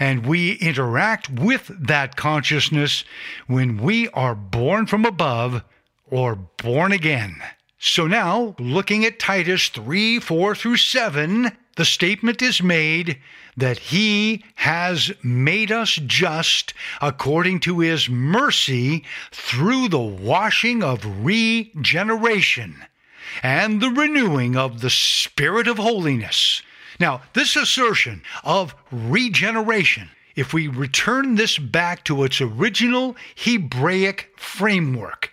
And 0.00 0.24
we 0.24 0.52
interact 0.52 1.28
with 1.28 1.70
that 1.78 2.16
consciousness 2.16 3.04
when 3.46 3.76
we 3.76 4.08
are 4.08 4.34
born 4.34 4.86
from 4.86 5.04
above 5.04 5.62
or 6.10 6.36
born 6.36 6.92
again. 6.92 7.36
So 7.78 8.06
now, 8.06 8.56
looking 8.58 9.04
at 9.04 9.18
Titus 9.18 9.68
3 9.68 10.18
4 10.18 10.54
through 10.54 10.76
7, 10.78 11.52
the 11.76 11.84
statement 11.84 12.42
is 12.42 12.60
made 12.60 13.18
that 13.56 13.78
he 13.78 14.44
has 14.56 15.12
made 15.22 15.70
us 15.70 15.94
just 16.06 16.74
according 17.00 17.60
to 17.60 17.80
his 17.80 18.08
mercy 18.08 19.04
through 19.30 19.88
the 19.88 19.98
washing 19.98 20.82
of 20.82 21.24
regeneration 21.24 22.84
and 23.42 23.80
the 23.80 23.90
renewing 23.90 24.56
of 24.56 24.80
the 24.80 24.90
Spirit 24.90 25.68
of 25.68 25.78
holiness. 25.78 26.62
Now, 26.98 27.22
this 27.34 27.54
assertion 27.54 28.22
of 28.42 28.74
regeneration, 28.90 30.10
if 30.34 30.52
we 30.52 30.66
return 30.66 31.36
this 31.36 31.58
back 31.58 32.04
to 32.04 32.24
its 32.24 32.40
original 32.40 33.14
Hebraic 33.36 34.32
framework, 34.36 35.30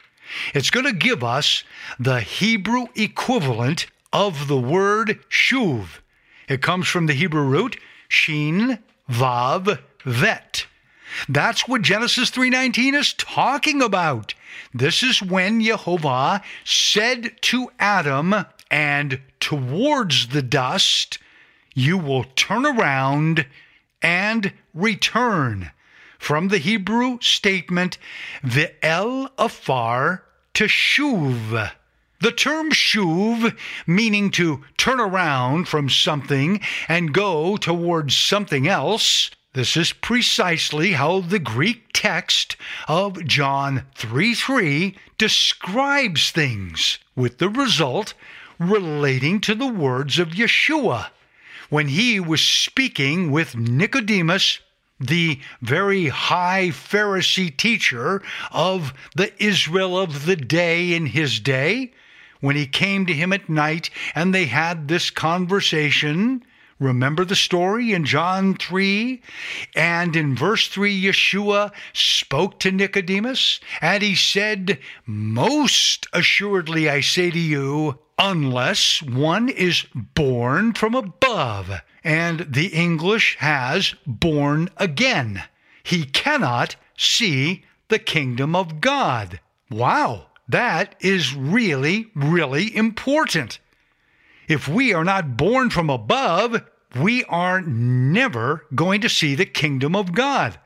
it's 0.54 0.69
going 0.69 0.86
to 0.86 0.93
give 0.93 1.24
us 1.24 1.63
the 2.00 2.21
Hebrew 2.21 2.86
equivalent 2.95 3.88
of 4.12 4.48
the 4.48 4.58
word 4.58 5.19
shuv. 5.30 6.00
It 6.48 6.62
comes 6.62 6.88
from 6.88 7.08
the 7.08 7.13
Hebrew 7.13 7.43
root 7.43 7.78
shin, 8.08 8.80
vav, 9.10 9.80
vet. 10.04 10.67
That's 11.30 11.67
what 11.67 11.82
Genesis 11.82 12.30
3:19 12.30 12.93
is 12.93 13.13
talking 13.13 13.82
about. 13.82 14.34
This 14.74 15.04
is 15.04 15.21
when 15.21 15.62
Jehovah 15.62 16.41
said 16.63 17.41
to 17.43 17.71
Adam, 17.80 18.45
and 18.69 19.21
towards 19.39 20.28
the 20.28 20.41
dust 20.41 21.19
you 21.74 21.98
will 21.98 22.24
turn 22.36 22.65
around 22.65 23.45
and 24.02 24.54
return. 24.74 25.71
From 26.25 26.47
the 26.47 26.57
Hebrew 26.57 27.19
statement, 27.21 27.99
the 28.43 28.73
ve'el 28.81 29.29
afar 29.38 30.23
teshuv. 30.55 31.71
The 32.19 32.31
term 32.31 32.71
shuv, 32.71 33.55
meaning 33.85 34.31
to 34.31 34.63
turn 34.75 34.99
around 34.99 35.67
from 35.67 35.88
something 35.88 36.61
and 36.88 37.13
go 37.13 37.57
towards 37.57 38.17
something 38.17 38.67
else, 38.67 39.29
this 39.53 39.77
is 39.77 39.93
precisely 39.93 40.93
how 40.93 41.19
the 41.19 41.38
Greek 41.38 41.91
text 41.93 42.55
of 42.88 43.23
John 43.27 43.85
3 43.93 44.33
3 44.33 44.95
describes 45.19 46.31
things, 46.31 46.97
with 47.15 47.38
the 47.38 47.49
result 47.49 48.15
relating 48.57 49.39
to 49.41 49.53
the 49.53 49.67
words 49.67 50.17
of 50.17 50.29
Yeshua 50.29 51.11
when 51.69 51.89
he 51.89 52.19
was 52.19 52.41
speaking 52.41 53.31
with 53.31 53.55
Nicodemus 53.55 54.59
the 54.99 55.39
very 55.62 56.08
high 56.08 56.69
Pharisee 56.69 57.55
teacher 57.55 58.21
of 58.51 58.93
the 59.15 59.31
Israel 59.43 59.97
of 59.97 60.25
the 60.25 60.36
day 60.36 60.93
in 60.93 61.08
his 61.08 61.39
day, 61.39 61.91
when 62.41 62.55
he 62.55 62.67
came 62.67 63.05
to 63.05 63.13
him 63.13 63.34
at 63.34 63.49
night 63.49 63.89
and 64.13 64.34
they 64.34 64.45
had 64.45 64.88
this 64.88 65.10
conversation. 65.10 66.43
Remember 66.79 67.23
the 67.23 67.36
story 67.36 67.93
in 67.93 68.05
John 68.05 68.55
3? 68.55 69.21
And 69.75 70.15
in 70.15 70.36
verse 70.36 70.67
3, 70.67 71.03
Yeshua 71.03 71.71
spoke 71.93 72.60
to 72.60 72.71
Nicodemus, 72.71 73.62
and 73.81 74.03
he 74.03 74.13
said, 74.13 74.77
Most 75.05 76.05
assuredly 76.12 76.89
I 76.89 76.99
say 76.99 77.31
to 77.31 77.39
you, 77.39 77.99
unless 78.19 79.01
one 79.01 79.49
is 79.49 79.86
born 79.93 80.73
from 80.73 80.95
above. 80.95 81.81
And 82.06 82.41
the 82.48 82.68
English 82.68 83.36
has 83.39 83.96
born 84.06 84.70
again. 84.78 85.44
He 85.84 86.06
cannot 86.06 86.76
see 86.96 87.65
the 87.88 87.98
kingdom 87.98 88.56
of 88.56 88.80
God. 88.80 89.39
Wow, 89.72 90.28
that 90.48 90.96
is 91.00 91.34
really, 91.34 92.12
really 92.13 92.76
important. 92.76 93.58
If 94.48 94.68
we 94.68 94.94
are 94.94 95.04
not 95.04 95.36
born 95.36 95.72
from 95.72 95.89
above, 95.89 96.62
we 96.96 97.24
are 97.24 97.62
never 97.62 98.68
going 98.76 99.02
to 99.02 99.10
see 99.10 99.34
the 99.34 99.48
kingdom 99.48 99.96
of 99.96 100.13
God. 100.13 100.60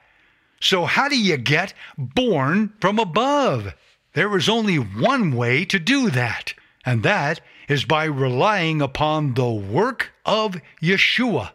So, 0.60 0.84
how 0.84 1.08
do 1.08 1.18
you 1.18 1.38
get 1.38 1.74
born 1.98 2.74
from 2.82 3.00
above? 3.00 3.74
There 4.12 4.36
is 4.36 4.50
only 4.50 4.76
one 4.76 5.34
way 5.34 5.64
to 5.64 5.80
do 5.80 6.10
that, 6.10 6.54
and 6.86 7.02
that 7.04 7.40
is 7.70 7.86
by 7.86 8.04
relying 8.04 8.82
upon 8.82 9.36
the 9.36 9.50
work 9.50 10.12
of 10.26 10.60
Yeshua, 10.82 11.52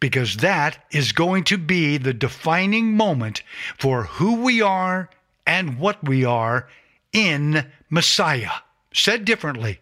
because 0.00 0.38
that 0.38 0.78
is 0.90 1.12
going 1.12 1.44
to 1.44 1.58
be 1.58 1.98
the 1.98 2.14
defining 2.14 2.96
moment 2.96 3.42
for 3.76 4.04
who 4.04 4.40
we 4.42 4.62
are 4.62 5.10
and 5.46 5.78
what 5.78 6.02
we 6.02 6.24
are 6.24 6.68
in 7.12 7.66
Messiah. 7.90 8.50
Said 8.92 9.24
differently, 9.24 9.80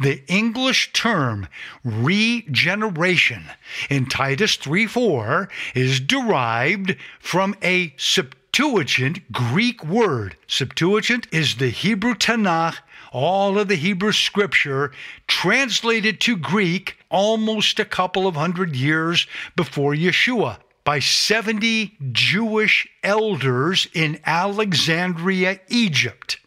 the 0.00 0.22
English 0.26 0.92
term 0.92 1.48
regeneration 1.84 3.44
in 3.90 4.06
Titus 4.06 4.56
3 4.56 4.86
4 4.86 5.48
is 5.74 6.00
derived 6.00 6.96
from 7.20 7.54
a 7.62 7.92
Septuagint 7.98 9.32
Greek 9.32 9.84
word. 9.84 10.36
Septuagint 10.46 11.26
is 11.30 11.56
the 11.56 11.68
Hebrew 11.68 12.14
Tanakh 12.14 12.78
all 13.16 13.58
of 13.58 13.66
the 13.68 13.76
Hebrew 13.76 14.12
scripture 14.12 14.92
translated 15.26 16.20
to 16.20 16.36
Greek 16.36 16.98
almost 17.08 17.80
a 17.80 17.84
couple 17.86 18.26
of 18.26 18.36
hundred 18.36 18.76
years 18.76 19.26
before 19.56 19.94
Yeshua 19.94 20.58
by 20.84 20.98
70 20.98 21.96
Jewish 22.12 22.86
elders 23.02 23.88
in 23.94 24.20
Alexandria, 24.26 25.60
Egypt. 25.68 26.38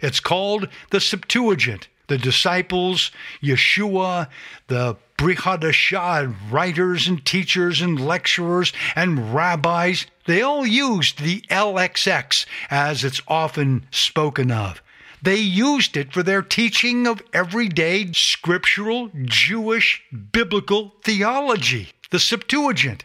It's 0.00 0.18
called 0.18 0.68
the 0.90 0.98
Septuagint. 0.98 1.86
The 2.08 2.18
disciples, 2.18 3.12
Yeshua, 3.40 4.28
the 4.66 4.96
Brit 5.16 5.38
Hadashah 5.38 6.34
writers 6.50 7.06
and 7.06 7.24
teachers 7.24 7.80
and 7.80 8.04
lecturers 8.04 8.72
and 8.96 9.32
rabbis, 9.32 10.06
they 10.26 10.42
all 10.42 10.66
used 10.66 11.20
the 11.20 11.42
LXX 11.42 12.46
as 12.68 13.04
it's 13.04 13.22
often 13.28 13.86
spoken 13.92 14.50
of. 14.50 14.82
They 15.22 15.36
used 15.36 15.96
it 15.96 16.12
for 16.12 16.22
their 16.22 16.42
teaching 16.42 17.06
of 17.06 17.22
everyday 17.32 18.12
scriptural 18.12 19.10
Jewish 19.24 20.02
biblical 20.32 20.94
theology, 21.02 21.90
the 22.10 22.20
Septuagint. 22.20 23.04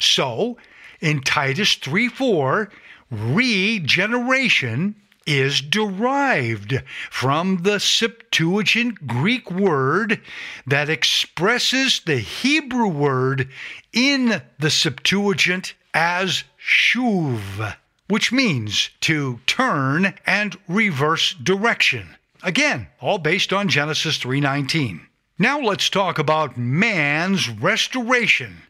So, 0.00 0.56
in 1.00 1.20
Titus 1.20 1.74
3 1.74 2.08
4, 2.08 2.70
regeneration 3.10 4.96
is 5.26 5.60
derived 5.60 6.82
from 7.10 7.62
the 7.62 7.78
Septuagint 7.78 9.06
Greek 9.06 9.50
word 9.50 10.20
that 10.66 10.88
expresses 10.88 12.00
the 12.04 12.18
Hebrew 12.18 12.88
word 12.88 13.48
in 13.92 14.42
the 14.58 14.70
Septuagint 14.70 15.74
as 15.94 16.44
shuv, 16.58 17.76
which 18.12 18.30
means 18.30 18.90
to 19.00 19.40
turn 19.46 20.12
and 20.26 20.58
reverse 20.68 21.32
direction. 21.32 22.06
Again, 22.42 22.86
all 23.00 23.16
based 23.16 23.54
on 23.54 23.70
Genesis 23.70 24.18
3:19. 24.18 25.06
Now 25.38 25.58
let's 25.58 25.88
talk 25.88 26.18
about 26.18 26.58
man's 26.58 27.48
restoration 27.48 28.64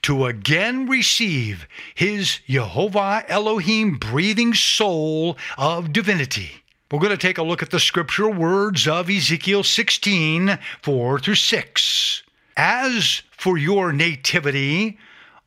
to 0.00 0.24
again 0.24 0.88
receive 0.88 1.68
his 1.94 2.40
Jehovah 2.48 3.26
Elohim 3.28 3.98
breathing 3.98 4.54
soul 4.54 5.36
of 5.58 5.92
divinity. 5.92 6.64
We're 6.90 7.00
going 7.00 7.10
to 7.10 7.18
take 7.18 7.36
a 7.36 7.42
look 7.42 7.62
at 7.62 7.68
the 7.68 7.80
scriptural 7.80 8.32
words 8.32 8.88
of 8.88 9.10
Ezekiel 9.10 9.64
16 9.64 10.58
4 10.80 11.18
through 11.18 11.34
6. 11.34 12.22
As 12.56 13.20
for 13.36 13.58
your 13.58 13.92
nativity, 13.92 14.96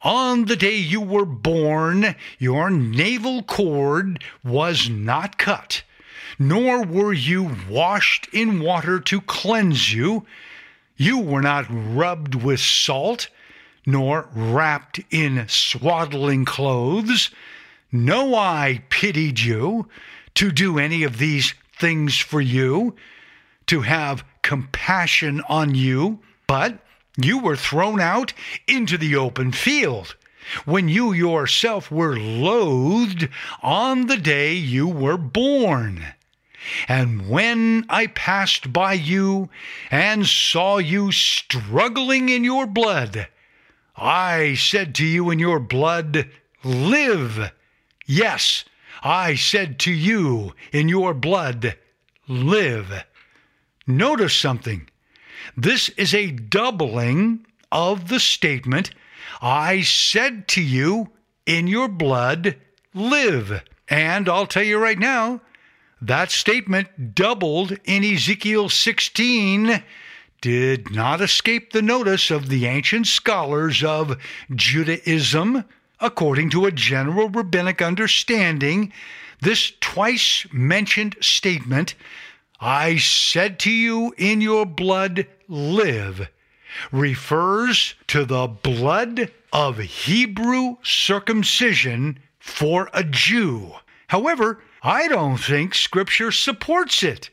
on 0.04 0.46
the 0.46 0.56
day 0.56 0.76
you 0.76 1.02
were 1.02 1.26
born, 1.26 2.16
your 2.40 2.70
navel 2.70 3.44
cord 3.44 4.24
was 4.44 4.90
not 4.90 5.38
cut, 5.38 5.84
nor 6.40 6.84
were 6.84 7.14
you 7.14 7.56
washed 7.70 8.28
in 8.34 8.62
water 8.62 9.00
to 9.00 9.22
cleanse 9.22 9.94
you. 9.94 10.26
You 10.98 11.20
were 11.20 11.42
not 11.42 11.66
rubbed 11.70 12.36
with 12.36 12.60
salt 12.60 13.30
nor 13.86 14.30
wrapped 14.34 15.00
in 15.10 15.46
swaddling 15.48 16.46
clothes. 16.46 17.32
No 17.92 18.36
eye 18.36 18.84
pitied 18.90 19.40
you 19.40 19.88
to 20.36 20.52
do 20.52 20.80
any 20.80 21.04
of 21.04 21.18
these 21.18 21.54
things 21.78 22.18
for 22.18 22.40
you, 22.40 22.96
to 23.68 23.82
have 23.82 24.24
compassion 24.42 25.42
on 25.50 25.76
you, 25.76 26.20
but 26.48 26.80
you 27.18 27.40
were 27.40 27.56
thrown 27.56 28.00
out 28.00 28.34
into 28.68 28.98
the 28.98 29.16
open 29.16 29.52
field 29.52 30.16
when 30.66 30.90
you 30.90 31.14
yourself 31.14 31.92
were 31.92 32.18
loathed 32.18 33.30
on 33.62 34.08
the 34.08 34.18
day 34.18 34.54
you 34.54 34.88
were 34.88 35.18
born. 35.18 36.14
And 36.88 37.28
when 37.28 37.86
I 37.90 38.08
passed 38.08 38.72
by 38.72 38.94
you 38.94 39.50
and 39.90 40.28
saw 40.28 40.78
you 40.78 41.12
struggling 41.12 42.30
in 42.30 42.44
your 42.44 42.68
blood, 42.68 43.28
I 43.96 44.56
said 44.56 44.94
to 44.96 45.06
you 45.06 45.30
in 45.32 45.40
your 45.40 45.60
blood, 45.60 46.30
Live. 46.64 47.52
Yes, 48.06 48.64
I 49.04 49.36
said 49.36 49.80
to 49.80 49.92
you 49.92 50.54
in 50.72 50.88
your 50.88 51.14
blood, 51.14 51.78
Live. 52.28 53.04
Notice 53.88 54.36
something. 54.36 54.88
This 55.56 55.90
is 55.90 56.14
a 56.14 56.32
doubling 56.32 57.46
of 57.72 58.10
the 58.10 58.20
statement, 58.20 58.92
I 59.42 59.82
said 59.82 60.48
to 60.50 60.62
you 60.62 61.12
in 61.46 61.68
your 61.68 61.88
blood, 61.88 62.58
Live. 62.94 63.64
And 63.88 64.28
I'll 64.28 64.48
tell 64.48 64.64
you 64.64 64.78
right 64.78 65.00
now, 65.00 65.42
that 66.02 66.32
statement 66.32 67.14
doubled 67.16 67.78
in 67.86 68.04
Ezekiel 68.04 68.70
16 68.70 69.84
did 70.42 70.92
not 70.92 71.22
escape 71.22 71.72
the 71.72 71.82
notice 71.82 72.32
of 72.32 72.50
the 72.50 72.66
ancient 72.66 73.08
scholars 73.08 73.84
of 73.84 74.18
Judaism. 74.54 75.64
According 76.00 76.50
to 76.50 76.66
a 76.66 76.72
general 76.72 77.30
rabbinic 77.30 77.82
understanding, 77.82 78.92
this 79.42 79.74
twice 79.80 80.48
mentioned 80.52 81.16
statement, 81.22 81.94
I 82.64 82.98
said 82.98 83.58
to 83.62 83.72
you, 83.72 84.14
in 84.20 84.40
your 84.40 84.68
blood 84.68 85.26
live, 85.48 86.30
refers 86.92 87.96
to 88.06 88.24
the 88.24 88.48
blood 88.48 89.32
of 89.52 89.80
Hebrew 89.80 90.76
circumcision 90.84 92.20
for 92.40 92.92
a 92.94 93.04
Jew. 93.04 93.72
However, 94.10 94.62
I 94.84 95.08
don't 95.08 95.38
think 95.38 95.74
Scripture 95.74 96.32
supports 96.32 97.02
it. 97.02 97.32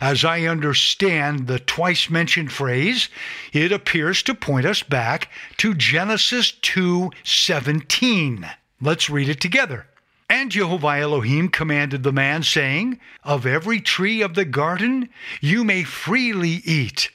As 0.00 0.24
I 0.24 0.42
understand 0.42 1.46
the 1.46 1.60
twice 1.60 2.10
mentioned 2.10 2.50
phrase, 2.50 3.08
it 3.52 3.70
appears 3.70 4.24
to 4.24 4.34
point 4.34 4.66
us 4.66 4.82
back 4.82 5.30
to 5.58 5.74
Genesis 5.74 6.50
2:17. 6.50 8.50
Let's 8.80 9.08
read 9.08 9.28
it 9.28 9.40
together. 9.40 9.86
And 10.36 10.50
Jehovah 10.50 10.98
Elohim 10.98 11.48
commanded 11.48 12.02
the 12.02 12.10
man, 12.10 12.42
saying, 12.42 12.98
Of 13.22 13.46
every 13.46 13.80
tree 13.80 14.20
of 14.20 14.34
the 14.34 14.44
garden 14.44 15.08
you 15.40 15.62
may 15.62 15.84
freely 15.84 16.60
eat, 16.64 17.08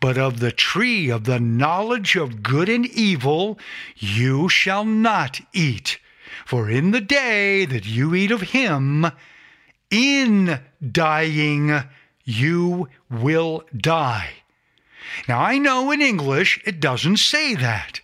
but 0.00 0.16
of 0.16 0.40
the 0.40 0.50
tree 0.50 1.10
of 1.10 1.24
the 1.24 1.38
knowledge 1.38 2.16
of 2.16 2.42
good 2.42 2.70
and 2.70 2.86
evil 2.86 3.58
you 3.96 4.48
shall 4.48 4.86
not 4.86 5.42
eat. 5.52 5.98
For 6.46 6.70
in 6.70 6.90
the 6.92 7.02
day 7.02 7.66
that 7.66 7.84
you 7.84 8.14
eat 8.14 8.30
of 8.30 8.40
him, 8.40 9.08
in 9.90 10.58
dying 10.90 11.82
you 12.24 12.88
will 13.10 13.64
die. 13.76 14.30
Now, 15.28 15.42
I 15.42 15.58
know 15.58 15.90
in 15.90 16.00
English 16.00 16.62
it 16.64 16.80
doesn't 16.80 17.18
say 17.18 17.54
that. 17.56 18.00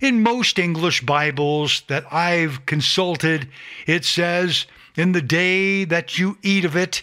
In 0.00 0.22
most 0.22 0.58
English 0.58 1.02
Bibles 1.02 1.82
that 1.86 2.12
I've 2.12 2.66
consulted, 2.66 3.48
it 3.86 4.04
says, 4.04 4.66
In 4.96 5.12
the 5.12 5.22
day 5.22 5.84
that 5.84 6.18
you 6.18 6.36
eat 6.42 6.64
of 6.64 6.76
it, 6.76 7.02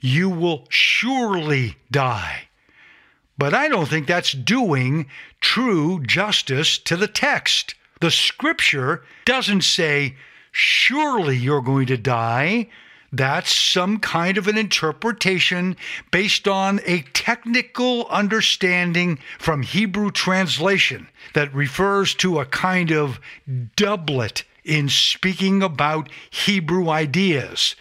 you 0.00 0.30
will 0.30 0.66
surely 0.70 1.76
die. 1.90 2.48
But 3.36 3.54
I 3.54 3.68
don't 3.68 3.88
think 3.88 4.06
that's 4.06 4.32
doing 4.32 5.06
true 5.40 6.00
justice 6.04 6.78
to 6.78 6.96
the 6.96 7.08
text. 7.08 7.74
The 8.00 8.10
scripture 8.10 9.02
doesn't 9.24 9.62
say, 9.62 10.14
Surely 10.52 11.36
you're 11.36 11.62
going 11.62 11.86
to 11.86 11.96
die. 11.96 12.68
That's 13.12 13.54
some 13.54 13.98
kind 14.00 14.36
of 14.36 14.48
an 14.48 14.58
interpretation 14.58 15.76
based 16.10 16.46
on 16.46 16.80
a 16.84 17.02
technical 17.14 18.06
understanding 18.08 19.18
from 19.38 19.62
Hebrew 19.62 20.10
translation 20.10 21.08
that 21.32 21.54
refers 21.54 22.14
to 22.16 22.38
a 22.38 22.46
kind 22.46 22.92
of 22.92 23.18
doublet 23.76 24.44
in 24.64 24.90
speaking 24.90 25.62
about 25.62 26.10
Hebrew 26.30 26.90
ideas. 26.90 27.76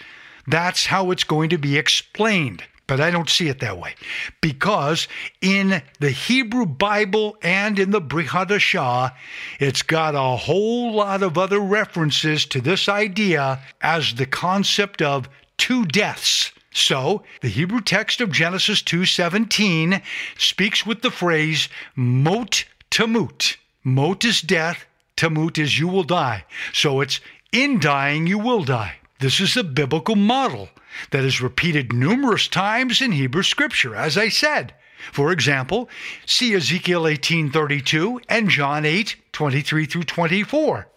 That's 0.48 0.86
how 0.86 1.12
it's 1.12 1.26
going 1.26 1.50
to 1.50 1.58
be 1.58 1.78
explained. 1.78 2.64
But 2.88 3.02
I 3.02 3.12
don't 3.12 3.30
see 3.30 3.50
it 3.50 3.60
that 3.60 3.78
way. 3.78 3.96
Because 4.40 5.10
in 5.42 5.82
the 6.00 6.10
Hebrew 6.10 6.66
Bible 6.66 7.38
and 7.42 7.78
in 7.78 7.92
the 7.92 8.00
Brit 8.00 8.28
Hadashah, 8.28 9.14
it's 9.60 9.82
got 9.82 10.16
a 10.16 10.38
whole 10.38 10.94
lot 10.94 11.22
of 11.22 11.38
other 11.38 11.60
references 11.60 12.46
to 12.48 12.62
this 12.62 12.88
idea 12.88 13.60
as 13.82 14.16
the 14.16 14.26
concept 14.26 15.02
of 15.02 15.28
two 15.58 15.86
deaths. 15.86 16.54
So, 16.72 17.24
the 17.42 17.50
Hebrew 17.50 17.82
text 17.82 18.22
of 18.22 18.32
Genesis 18.32 18.82
2:17 18.84 20.02
speaks 20.38 20.86
with 20.86 21.02
the 21.02 21.12
phrase 21.12 21.68
mot 21.96 22.64
tamut. 22.92 23.58
Mot 23.84 24.24
is 24.24 24.42
death, 24.42 24.86
tamut 25.18 25.58
is 25.58 25.80
you 25.80 25.88
will 25.88 26.04
die. 26.04 26.46
So 26.74 27.02
it's 27.02 27.20
in 27.52 27.80
dying 27.80 28.28
you 28.28 28.38
will 28.38 28.64
die. 28.64 28.98
This 29.20 29.40
is 29.40 29.58
a 29.58 29.64
biblical 29.64 30.16
model 30.16 30.70
that 31.12 31.24
is 31.24 31.42
repeated 31.42 31.94
numerous 31.94 32.48
times 32.48 33.02
in 33.02 33.12
Hebrew 33.12 33.44
scripture, 33.44 33.96
as 33.96 34.18
I 34.18 34.30
said. 34.30 34.74
For 35.12 35.32
example, 35.32 35.90
see 36.26 36.54
Ezekiel 36.54 37.04
18:32 37.04 38.20
and 38.28 38.50
John 38.50 38.84
8:23 38.84 39.86
through 39.86 40.04
24. 40.04 40.88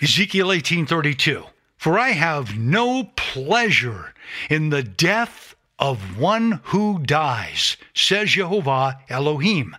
Ezekiel 0.00 0.48
18:32 0.48 1.46
For 1.76 1.98
I 1.98 2.10
have 2.10 2.58
no 2.58 3.04
pleasure 3.16 4.14
in 4.50 4.70
the 4.70 4.82
death 4.82 5.54
of 5.78 6.18
one 6.18 6.60
who 6.64 6.98
dies, 6.98 7.76
says 7.94 8.30
Jehovah 8.30 8.98
Elohim. 9.08 9.76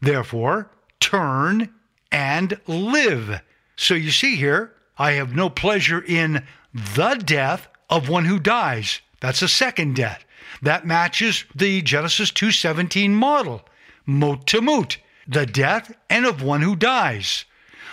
Therefore, 0.00 0.70
turn 1.00 1.68
and 2.10 2.58
live. 2.66 3.40
So 3.76 3.94
you 3.94 4.10
see 4.10 4.36
here, 4.36 4.72
I 4.98 5.12
have 5.12 5.36
no 5.36 5.50
pleasure 5.50 6.00
in 6.00 6.46
the 6.72 7.14
death 7.14 7.68
of 7.88 8.08
one 8.08 8.24
who 8.24 8.38
dies. 8.38 9.00
That's 9.20 9.42
a 9.42 9.48
second 9.48 9.96
death. 9.96 10.24
That 10.62 10.86
matches 10.86 11.44
the 11.54 11.82
Genesis 11.82 12.30
2:17 12.30 13.14
model. 13.14 13.68
Mot 14.06 14.46
tamut, 14.46 14.96
the 15.26 15.46
death 15.46 15.92
and 16.08 16.24
of 16.24 16.42
one 16.42 16.62
who 16.62 16.76
dies. 16.76 17.44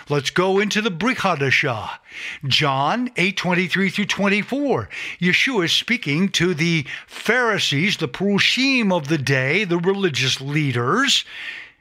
Let's 0.08 0.30
go 0.30 0.60
into 0.60 0.82
the 0.82 0.90
Brit 0.90 1.18
Hadashah. 1.18 1.98
John 2.46 3.10
8:23 3.16 3.90
through 3.90 4.04
24. 4.04 4.88
Yeshua 5.18 5.64
is 5.64 5.72
speaking 5.72 6.28
to 6.30 6.52
the 6.52 6.86
Pharisees, 7.06 7.96
the 7.96 8.08
Perushim 8.08 8.92
of 8.92 9.08
the 9.08 9.18
day, 9.18 9.64
the 9.64 9.78
religious 9.78 10.40
leaders, 10.40 11.24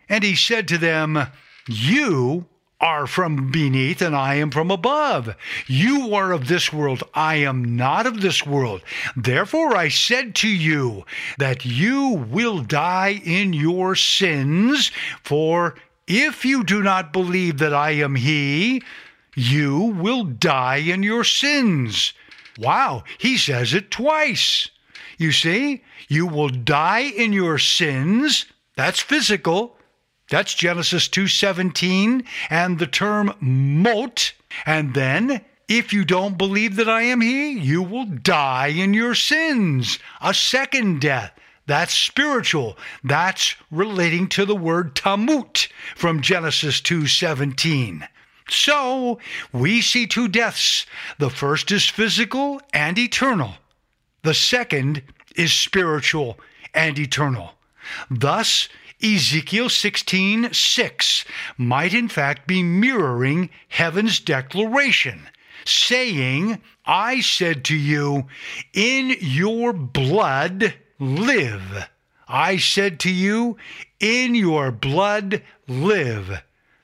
and 0.08 0.24
he 0.24 0.36
said 0.36 0.70
to 0.70 0.78
them, 0.78 1.28
"You 1.68 2.48
are 2.84 3.08
from 3.08 3.50
beneath 3.50 4.02
and 4.02 4.14
I 4.14 4.36
am 4.36 4.52
from 4.52 4.70
above. 4.70 5.34
You 5.68 6.14
are 6.14 6.34
of 6.34 6.50
this 6.50 6.74
world, 6.74 7.02
I 7.14 7.36
am 7.36 7.78
not 7.78 8.06
of 8.06 8.20
this 8.20 8.46
world. 8.46 8.82
Therefore 9.16 9.74
I 9.76 9.88
said 9.88 10.36
to 10.36 10.50
you 10.50 11.06
that 11.38 11.64
you 11.64 12.26
will 12.30 12.60
die 12.60 13.22
in 13.24 13.54
your 13.54 13.96
sins, 13.96 14.92
for 15.24 15.76
if 16.08 16.44
you 16.44 16.66
do 16.66 16.84
not 16.84 17.14
believe 17.14 17.60
that 17.60 17.74
I 17.74 17.92
am 17.92 18.16
He, 18.16 18.84
you 19.34 19.80
will 19.80 20.26
die 20.26 20.78
in 20.78 21.04
your 21.04 21.24
sins. 21.24 22.12
Wow, 22.60 23.06
he 23.18 23.38
says 23.38 23.74
it 23.74 23.92
twice. 23.92 24.70
You 25.18 25.32
see, 25.32 25.84
you 26.10 26.28
will 26.28 26.50
die 26.50 27.12
in 27.16 27.32
your 27.32 27.58
sins. 27.58 28.46
That's 28.76 29.00
physical. 29.00 29.78
That's 30.34 30.56
Genesis 30.56 31.08
2:17 31.10 32.24
and 32.50 32.80
the 32.80 32.88
term 32.88 33.36
mot. 33.40 34.34
And 34.66 34.96
then 34.96 35.42
if 35.68 35.94
you 35.94 36.04
don't 36.04 36.40
believe 36.40 36.76
that 36.78 36.90
I 36.90 37.04
am 37.04 37.22
he, 37.22 37.52
you 37.52 37.84
will 37.84 38.06
die 38.06 38.70
in 38.70 38.96
your 38.96 39.14
sins. 39.14 40.00
A 40.22 40.34
second 40.34 41.02
death. 41.02 41.34
That's 41.68 41.94
spiritual. 41.94 42.80
That's 43.04 43.54
relating 43.70 44.28
to 44.30 44.44
the 44.44 44.56
word 44.56 44.96
tamut 44.96 45.68
from 45.96 46.24
Genesis 46.24 46.82
2:17. 46.82 48.08
So, 48.50 49.20
we 49.52 49.82
see 49.82 50.08
two 50.08 50.28
deaths. 50.28 50.88
The 51.20 51.30
first 51.30 51.72
is 51.72 51.86
physical 51.86 52.60
and 52.74 52.98
eternal. 52.98 53.58
The 54.24 54.34
second 54.34 55.04
is 55.36 55.54
spiritual 55.54 56.40
and 56.74 56.98
eternal. 56.98 57.54
Thus, 58.10 58.68
Ezekiel 59.04 59.68
16 59.68 60.54
6 60.54 61.26
might 61.58 61.94
in 61.94 62.08
fact 62.08 62.48
be 62.48 62.64
mirroring 62.64 63.50
heaven's 63.68 64.18
declaration, 64.18 65.28
saying, 65.66 66.62
I 66.86 67.20
said 67.20 67.66
to 67.66 67.76
you, 67.76 68.28
In 68.72 69.18
your 69.20 69.74
blood 69.74 70.76
live. 71.00 71.90
I 72.30 72.56
said 72.56 72.98
to 73.02 73.12
you, 73.12 73.58
In 74.00 74.36
your 74.36 74.72
blood 74.72 75.44
live. 75.68 76.42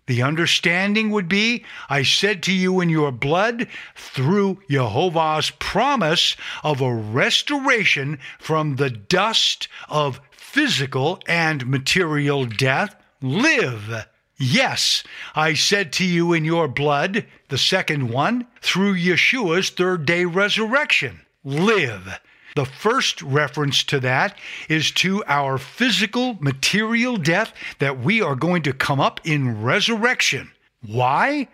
The 0.07 0.21
understanding 0.21 1.11
would 1.11 1.29
be, 1.29 1.63
I 1.87 2.01
said 2.01 2.43
to 2.43 2.51
you 2.51 2.81
in 2.81 2.89
your 2.89 3.11
blood, 3.11 3.67
through 3.95 4.59
Jehovah's 4.69 5.51
promise 5.51 6.35
of 6.63 6.81
a 6.81 6.93
restoration 6.93 8.19
from 8.39 8.75
the 8.75 8.89
dust 8.89 9.67
of 9.87 10.19
physical 10.51 11.19
and 11.27 11.67
material 11.67 12.43
death, 12.45 12.95
live. 13.21 14.07
Yes, 14.37 15.03
I 15.35 15.53
said 15.53 15.93
to 15.93 16.05
you 16.05 16.33
in 16.33 16.43
your 16.43 16.67
blood, 16.67 17.25
the 17.49 17.57
second 17.57 18.09
one, 18.09 18.47
through 18.59 18.95
Yeshua's 18.95 19.69
third 19.69 20.05
day 20.05 20.25
resurrection, 20.25 21.21
live. 21.43 22.19
The 22.55 22.65
first 22.65 23.21
reference 23.21 23.83
to 23.83 23.99
that 23.99 24.39
is 24.67 24.91
to 24.93 25.23
our 25.27 25.59
physical, 25.59 26.35
material 26.39 27.17
death 27.17 27.53
that 27.77 27.99
we 27.99 28.19
are 28.21 28.35
going 28.35 28.63
to 28.63 28.73
come 28.73 28.99
up 28.99 29.19
in 29.23 29.61
resurrection. 29.61 30.51
Why? 30.83 31.47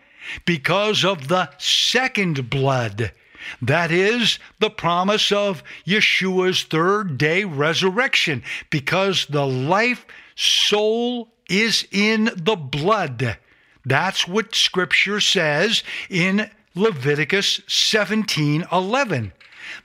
Because 0.45 1.03
of 1.03 1.27
the 1.27 1.49
second 1.57 2.49
blood. 2.49 3.11
That 3.61 3.91
is 3.91 4.39
the 4.59 4.69
promise 4.69 5.31
of 5.31 5.63
Yeshua's 5.85 6.63
third 6.63 7.17
day 7.17 7.43
resurrection, 7.43 8.43
because 8.69 9.25
the 9.27 9.45
life 9.45 10.05
soul 10.35 11.29
is 11.49 11.87
in 11.91 12.31
the 12.35 12.55
blood. 12.55 13.37
That's 13.85 14.27
what 14.27 14.55
scripture 14.55 15.19
says 15.19 15.83
in 16.09 16.49
Leviticus 16.73 17.61
17 17.67 18.65
11. 18.71 19.31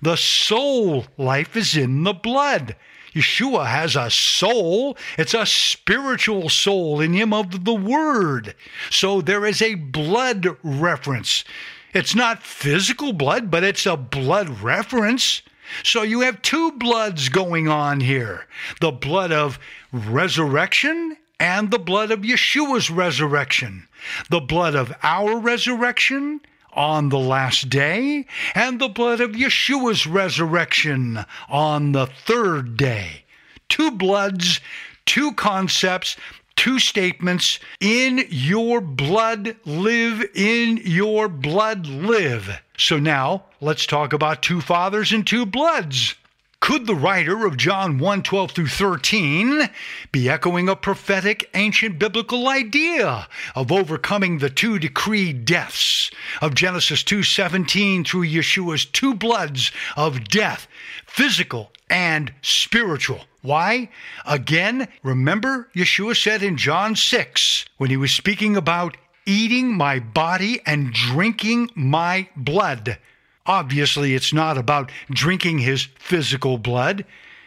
The 0.02 0.16
soul 0.16 1.06
life 1.16 1.56
is 1.56 1.76
in 1.76 2.02
the 2.04 2.12
blood. 2.12 2.76
Yeshua 3.14 3.66
has 3.66 3.96
a 3.96 4.11
soul. 4.11 4.96
It's 5.18 5.34
a 5.34 5.46
spiritual 5.46 6.48
soul 6.48 7.00
in 7.00 7.12
him 7.12 7.32
of 7.32 7.64
the 7.64 7.74
word. 7.74 8.54
So 8.90 9.20
there 9.20 9.44
is 9.44 9.61
a 9.61 9.74
blood 9.74 10.46
reference. 10.62 11.44
It's 11.93 12.14
not 12.14 12.43
physical 12.43 13.12
blood, 13.12 13.51
but 13.51 13.64
it's 13.64 13.86
a 13.86 13.97
blood 13.97 14.61
reference. 14.61 15.43
So 15.82 16.03
you 16.03 16.20
have 16.20 16.43
two 16.43 16.72
bloods 16.72 17.28
going 17.28 17.68
on 17.68 18.01
here 18.01 18.47
the 18.80 18.91
blood 18.91 19.32
of 19.32 19.59
resurrection 19.93 21.16
and 21.38 21.70
the 21.70 21.78
blood 21.78 22.11
of 22.11 22.20
Yeshua's 22.20 22.91
resurrection. 22.91 23.88
The 24.28 24.41
blood 24.41 24.74
of 24.74 24.93
our 25.03 25.38
resurrection 25.38 26.41
on 26.72 27.09
the 27.09 27.18
last 27.18 27.68
day, 27.68 28.26
and 28.55 28.80
the 28.80 28.88
blood 28.88 29.20
of 29.20 29.32
Yeshua's 29.32 30.07
resurrection 30.07 31.24
on 31.49 31.93
the 31.93 32.07
third 32.07 32.76
day. 32.76 33.24
Two 33.68 33.91
bloods, 33.91 34.61
two 35.05 35.32
concepts, 35.32 36.16
two 36.61 36.78
statements. 36.78 37.58
In 37.80 38.26
your 38.28 38.82
blood 38.82 39.56
live, 39.64 40.22
in 40.34 40.78
your 40.84 41.26
blood 41.26 41.86
live. 41.86 42.61
So 42.76 42.98
now 42.98 43.46
let's 43.62 43.86
talk 43.86 44.12
about 44.12 44.42
two 44.42 44.61
fathers 44.61 45.11
and 45.11 45.26
two 45.26 45.46
bloods. 45.46 46.16
Could 46.61 46.86
the 46.86 46.94
writer 46.94 47.46
of 47.46 47.56
John 47.56 47.96
1 47.96 48.22
12 48.22 48.50
through 48.50 48.66
13 48.66 49.70
be 50.12 50.28
echoing 50.28 50.68
a 50.68 50.76
prophetic 50.76 51.48
ancient 51.54 51.98
biblical 51.98 52.46
idea 52.46 53.26
of 53.54 53.72
overcoming 53.72 54.36
the 54.36 54.50
two 54.50 54.78
decreed 54.78 55.46
deaths 55.46 56.11
of 56.42 56.54
Genesis 56.54 57.02
2 57.02 57.22
17 57.22 58.04
through 58.04 58.26
Yeshua's 58.26 58.84
two 58.84 59.14
bloods 59.14 59.72
of 59.96 60.28
death, 60.28 60.68
physical 61.11 61.70
and 61.88 62.32
spiritual? 62.42 63.20
Why? 63.42 63.88
Again, 64.26 64.88
remember 65.02 65.68
Yeshua 65.74 66.16
said 66.16 66.42
in 66.42 66.56
John 66.56 66.94
6 66.94 67.64
when 67.78 67.90
he 67.90 67.96
was 67.96 68.12
speaking 68.12 68.56
about 68.56 68.96
eating 69.26 69.76
my 69.76 69.98
body 69.98 70.61
and 70.66 70.92
drinking 70.92 71.70
my 71.74 72.28
blood. 72.36 72.98
Obviously, 73.46 74.14
it's 74.14 74.32
not 74.32 74.58
about 74.58 74.90
drinking 75.11 75.58
his 75.58 75.88
physical 75.98 76.58
blood. 76.58 77.04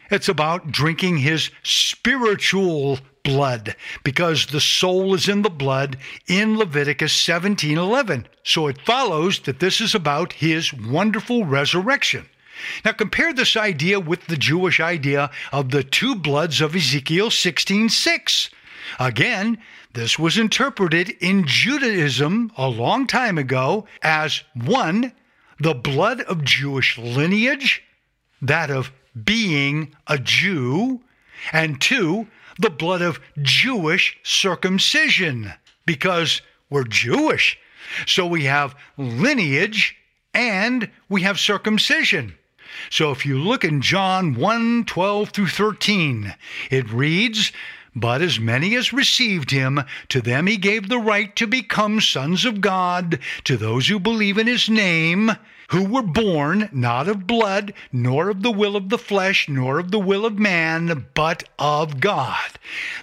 It's 0.09 0.29
about 0.29 0.71
drinking 0.71 1.17
his 1.17 1.49
spiritual 1.63 2.99
blood 3.23 3.75
because 4.03 4.47
the 4.47 4.59
soul 4.59 5.13
is 5.13 5.29
in 5.29 5.41
the 5.41 5.49
blood 5.49 5.97
in 6.27 6.57
Leviticus 6.57 7.13
17:11. 7.13 8.27
So 8.43 8.67
it 8.67 8.81
follows 8.81 9.39
that 9.39 9.59
this 9.59 9.79
is 9.79 9.95
about 9.95 10.33
his 10.33 10.73
wonderful 10.73 11.45
resurrection. 11.45 12.25
Now 12.85 12.91
compare 12.91 13.33
this 13.33 13.55
idea 13.55 13.99
with 13.99 14.27
the 14.27 14.37
Jewish 14.37 14.79
idea 14.79 15.31
of 15.51 15.71
the 15.71 15.83
two 15.83 16.15
bloods 16.15 16.61
of 16.61 16.75
Ezekiel 16.75 17.29
16:6. 17.29 18.49
Again, 18.99 19.57
this 19.93 20.19
was 20.19 20.37
interpreted 20.37 21.09
in 21.21 21.45
Judaism 21.47 22.51
a 22.57 22.67
long 22.67 23.07
time 23.07 23.37
ago 23.37 23.87
as 24.01 24.43
one 24.53 25.13
the 25.59 25.73
blood 25.73 26.21
of 26.21 26.43
Jewish 26.43 26.97
lineage, 26.97 27.83
that 28.41 28.69
of 28.69 28.91
being 29.23 29.95
a 30.07 30.17
Jew, 30.17 31.01
and 31.51 31.79
two, 31.79 32.27
the 32.59 32.69
blood 32.69 33.01
of 33.01 33.19
Jewish 33.41 34.17
circumcision, 34.23 35.53
because 35.85 36.41
we're 36.69 36.83
Jewish. 36.83 37.57
So 38.05 38.25
we 38.25 38.45
have 38.45 38.75
lineage 38.97 39.95
and 40.33 40.89
we 41.09 41.21
have 41.21 41.39
circumcision. 41.39 42.35
So 42.89 43.11
if 43.11 43.25
you 43.25 43.39
look 43.39 43.63
in 43.63 43.81
John 43.81 44.33
1 44.33 44.85
12 44.85 45.29
through 45.29 45.47
13, 45.47 46.35
it 46.69 46.89
reads, 46.91 47.51
but 47.95 48.23
as 48.23 48.39
many 48.39 48.75
as 48.75 48.91
received 48.91 49.51
him, 49.51 49.83
to 50.09 50.19
them 50.19 50.47
he 50.47 50.57
gave 50.57 50.89
the 50.89 50.97
right 50.97 51.35
to 51.35 51.45
become 51.45 52.01
sons 52.01 52.43
of 52.43 52.59
God, 52.59 53.19
to 53.43 53.55
those 53.55 53.87
who 53.87 53.99
believe 53.99 54.39
in 54.39 54.47
his 54.47 54.67
name, 54.67 55.31
who 55.69 55.83
were 55.83 56.01
born 56.01 56.69
not 56.71 57.07
of 57.07 57.27
blood, 57.27 57.73
nor 57.91 58.29
of 58.29 58.41
the 58.41 58.51
will 58.51 58.75
of 58.75 58.89
the 58.89 58.97
flesh, 58.97 59.47
nor 59.47 59.79
of 59.79 59.91
the 59.91 59.99
will 59.99 60.25
of 60.25 60.39
man, 60.39 61.05
but 61.13 61.43
of 61.59 61.99
God. 61.99 62.51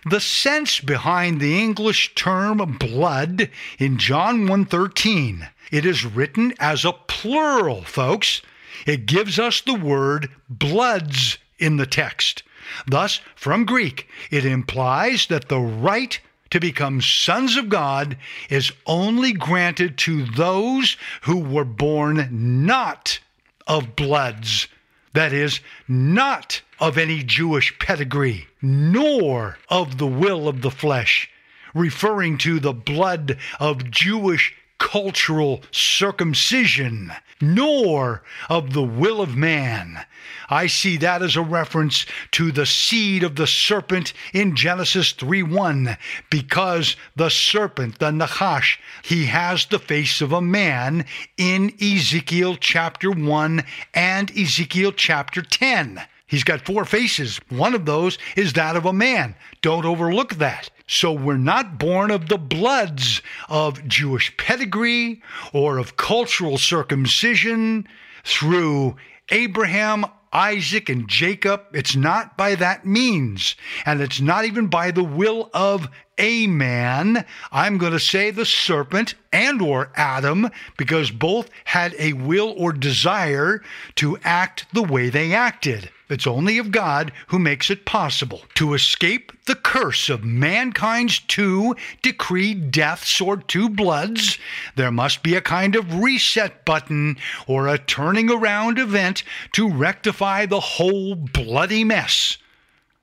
The 0.08 0.20
sense 0.20 0.80
behind 0.80 1.40
the 1.40 1.58
English 1.58 2.14
term 2.14 2.58
blood 2.78 3.48
in 3.78 3.96
John 3.98 4.46
1:13, 4.46 5.48
it 5.70 5.84
is 5.84 6.04
written 6.04 6.52
as 6.58 6.84
a 6.84 6.92
plural, 6.92 7.82
folks. 7.82 8.42
It 8.86 9.06
gives 9.06 9.38
us 9.38 9.60
the 9.60 9.74
word 9.74 10.30
bloods 10.48 11.38
in 11.58 11.76
the 11.76 11.86
text. 11.86 12.42
Thus, 12.86 13.20
from 13.34 13.64
Greek, 13.64 14.08
it 14.30 14.44
implies 14.44 15.26
that 15.26 15.48
the 15.48 15.58
right 15.58 16.18
to 16.50 16.60
become 16.60 17.00
sons 17.00 17.56
of 17.56 17.68
God 17.68 18.16
is 18.48 18.72
only 18.86 19.32
granted 19.32 19.96
to 19.98 20.24
those 20.24 20.96
who 21.22 21.38
were 21.38 21.64
born 21.64 22.28
not 22.64 23.20
of 23.66 23.94
bloods, 23.96 24.66
that 25.12 25.32
is, 25.32 25.60
not 25.86 26.62
of 26.78 26.98
any 26.98 27.22
Jewish 27.22 27.78
pedigree, 27.78 28.46
nor 28.60 29.58
of 29.68 29.98
the 29.98 30.06
will 30.06 30.48
of 30.48 30.62
the 30.62 30.70
flesh. 30.70 31.28
referring 31.74 32.38
to 32.38 32.60
the 32.60 32.72
blood 32.72 33.38
of 33.58 33.90
Jewish 33.90 34.54
cultural 34.80 35.62
circumcision, 35.70 37.12
nor 37.40 38.22
of 38.48 38.72
the 38.72 38.82
will 38.82 39.20
of 39.20 39.36
man. 39.36 40.04
I 40.48 40.66
see 40.66 40.96
that 40.96 41.22
as 41.22 41.36
a 41.36 41.42
reference 41.42 42.06
to 42.32 42.50
the 42.50 42.66
seed 42.66 43.22
of 43.22 43.36
the 43.36 43.46
serpent 43.46 44.12
in 44.32 44.56
Genesis 44.56 45.12
3 45.12 45.44
1, 45.44 45.96
because 46.28 46.96
the 47.14 47.28
serpent, 47.28 48.00
the 48.00 48.10
Nachash, 48.10 48.78
he 49.02 49.26
has 49.26 49.66
the 49.66 49.78
face 49.78 50.20
of 50.20 50.32
a 50.32 50.40
man 50.40 51.04
in 51.36 51.72
Ezekiel 51.80 52.56
chapter 52.56 53.12
1 53.12 53.62
and 53.94 54.36
Ezekiel 54.36 54.90
chapter 54.90 55.42
10. 55.42 56.02
He's 56.30 56.44
got 56.44 56.64
four 56.64 56.84
faces. 56.84 57.40
One 57.48 57.74
of 57.74 57.86
those 57.86 58.16
is 58.36 58.52
that 58.52 58.76
of 58.76 58.86
a 58.86 58.92
man. 58.92 59.34
Don't 59.62 59.84
overlook 59.84 60.36
that. 60.36 60.70
So 60.86 61.12
we're 61.12 61.36
not 61.36 61.76
born 61.76 62.12
of 62.12 62.28
the 62.28 62.38
bloods 62.38 63.20
of 63.48 63.86
Jewish 63.88 64.36
pedigree 64.36 65.22
or 65.52 65.78
of 65.78 65.96
cultural 65.96 66.56
circumcision 66.56 67.88
through 68.22 68.94
Abraham, 69.30 70.06
Isaac, 70.32 70.88
and 70.88 71.08
Jacob. 71.08 71.62
It's 71.72 71.96
not 71.96 72.36
by 72.36 72.54
that 72.54 72.86
means. 72.86 73.56
And 73.84 74.00
it's 74.00 74.20
not 74.20 74.44
even 74.44 74.68
by 74.68 74.92
the 74.92 75.02
will 75.02 75.50
of 75.52 75.88
a 76.16 76.46
man. 76.46 77.26
I'm 77.50 77.76
going 77.76 77.92
to 77.92 77.98
say 77.98 78.30
the 78.30 78.46
serpent 78.46 79.14
and 79.32 79.60
or 79.60 79.90
Adam 79.96 80.48
because 80.76 81.10
both 81.10 81.50
had 81.64 81.92
a 81.98 82.12
will 82.12 82.54
or 82.56 82.72
desire 82.72 83.64
to 83.96 84.16
act 84.22 84.66
the 84.72 84.84
way 84.84 85.08
they 85.08 85.34
acted. 85.34 85.90
It's 86.10 86.26
only 86.26 86.58
of 86.58 86.72
God 86.72 87.12
who 87.28 87.38
makes 87.38 87.70
it 87.70 87.86
possible 87.86 88.42
to 88.56 88.74
escape 88.74 89.32
the 89.46 89.54
curse 89.54 90.08
of 90.10 90.24
mankind's 90.24 91.20
two 91.20 91.76
decreed 92.02 92.72
deaths 92.72 93.20
or 93.20 93.36
two 93.36 93.68
bloods. 93.68 94.36
There 94.74 94.90
must 94.90 95.22
be 95.22 95.36
a 95.36 95.40
kind 95.40 95.76
of 95.76 96.00
reset 96.00 96.64
button 96.64 97.16
or 97.46 97.68
a 97.68 97.78
turning 97.78 98.30
around 98.30 98.78
event 98.78 99.22
to 99.52 99.70
rectify 99.70 100.46
the 100.46 100.60
whole 100.60 101.14
bloody 101.14 101.84
mess. 101.84 102.36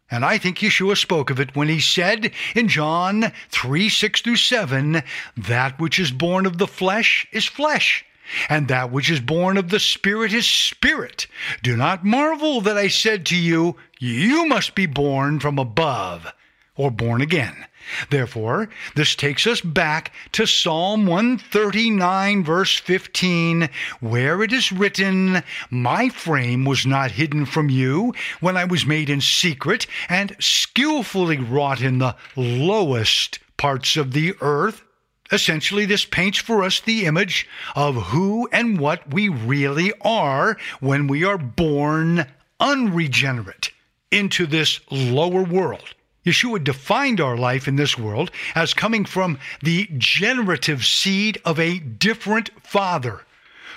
And 0.09 0.23
I 0.23 0.37
think 0.37 0.59
Yeshua 0.59 0.97
spoke 0.97 1.29
of 1.29 1.39
it 1.39 1.55
when 1.55 1.67
he 1.67 1.81
said 1.81 2.31
in 2.55 2.67
John 2.67 3.31
3 3.49 3.89
6 3.89 4.21
through 4.21 4.37
7, 4.37 5.03
That 5.35 5.79
which 5.79 5.99
is 5.99 6.11
born 6.11 6.45
of 6.45 6.57
the 6.57 6.67
flesh 6.67 7.27
is 7.31 7.45
flesh, 7.45 8.05
and 8.49 8.67
that 8.67 8.91
which 8.91 9.09
is 9.09 9.19
born 9.19 9.57
of 9.57 9.69
the 9.69 9.79
Spirit 9.79 10.33
is 10.33 10.47
spirit. 10.47 11.27
Do 11.63 11.75
not 11.75 12.05
marvel 12.05 12.61
that 12.61 12.77
I 12.77 12.87
said 12.87 13.25
to 13.27 13.35
you, 13.35 13.75
You 13.99 14.47
must 14.47 14.75
be 14.75 14.85
born 14.85 15.39
from 15.39 15.59
above, 15.59 16.33
or 16.75 16.91
born 16.91 17.21
again. 17.21 17.65
Therefore, 18.09 18.69
this 18.95 19.15
takes 19.15 19.47
us 19.47 19.61
back 19.61 20.11
to 20.33 20.45
Psalm 20.45 21.05
139, 21.05 22.43
verse 22.43 22.77
15, 22.77 23.69
where 24.01 24.43
it 24.43 24.51
is 24.51 24.71
written, 24.71 25.41
My 25.69 26.09
frame 26.09 26.65
was 26.65 26.85
not 26.85 27.11
hidden 27.11 27.45
from 27.45 27.69
you 27.69 28.13
when 28.41 28.57
I 28.57 28.65
was 28.65 28.85
made 28.85 29.09
in 29.09 29.21
secret 29.21 29.87
and 30.09 30.35
skillfully 30.39 31.37
wrought 31.37 31.81
in 31.81 31.99
the 31.99 32.15
lowest 32.35 33.39
parts 33.55 33.95
of 33.95 34.11
the 34.11 34.35
earth. 34.41 34.83
Essentially, 35.31 35.85
this 35.85 36.05
paints 36.05 36.37
for 36.37 36.63
us 36.63 36.79
the 36.79 37.05
image 37.05 37.47
of 37.75 37.95
who 37.95 38.47
and 38.51 38.79
what 38.79 39.13
we 39.13 39.29
really 39.29 39.91
are 40.01 40.57
when 40.79 41.07
we 41.07 41.23
are 41.23 41.37
born 41.37 42.25
unregenerate 42.59 43.71
into 44.11 44.45
this 44.45 44.79
lower 44.89 45.43
world. 45.43 45.93
Yeshua 46.25 46.61
defined 46.63 47.21
our 47.21 47.37
life 47.37 47.67
in 47.67 47.77
this 47.77 47.97
world 47.97 48.31
as 48.53 48.73
coming 48.73 49.05
from 49.05 49.39
the 49.61 49.87
generative 49.97 50.85
seed 50.85 51.39
of 51.45 51.59
a 51.59 51.79
different 51.79 52.49
Father 52.63 53.21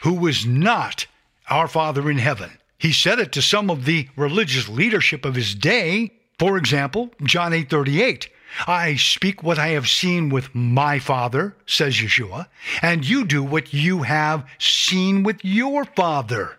who 0.02 0.14
was 0.14 0.44
not 0.46 1.06
our 1.48 1.68
Father 1.68 2.10
in 2.10 2.18
heaven. 2.18 2.50
He 2.78 2.92
said 2.92 3.18
it 3.18 3.32
to 3.32 3.42
some 3.42 3.70
of 3.70 3.84
the 3.84 4.08
religious 4.16 4.68
leadership 4.68 5.24
of 5.24 5.34
his 5.34 5.54
day. 5.54 6.12
For 6.38 6.56
example, 6.56 7.10
John 7.22 7.52
8 7.52 7.68
38. 7.68 8.28
I 8.66 8.96
speak 8.96 9.42
what 9.42 9.58
I 9.58 9.68
have 9.68 9.88
seen 9.88 10.28
with 10.28 10.54
my 10.54 10.98
Father, 10.98 11.56
says 11.66 11.94
Yeshua, 11.94 12.46
and 12.82 13.08
you 13.08 13.24
do 13.24 13.42
what 13.42 13.72
you 13.72 14.02
have 14.02 14.46
seen 14.58 15.22
with 15.22 15.44
your 15.44 15.84
Father. 15.84 16.58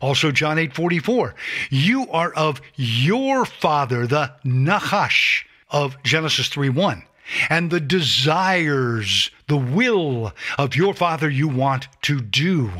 Also, 0.00 0.30
John 0.30 0.58
8 0.58 0.74
44. 0.74 1.34
You 1.70 2.08
are 2.10 2.32
of 2.34 2.60
your 2.76 3.44
father, 3.44 4.06
the 4.06 4.32
Nachash 4.44 5.44
of 5.70 6.00
Genesis 6.02 6.48
3 6.48 6.68
1. 6.68 7.02
And 7.50 7.70
the 7.70 7.80
desires, 7.80 9.30
the 9.48 9.56
will 9.56 10.32
of 10.58 10.76
your 10.76 10.94
father 10.94 11.28
you 11.28 11.48
want 11.48 11.88
to 12.02 12.20
do. 12.20 12.70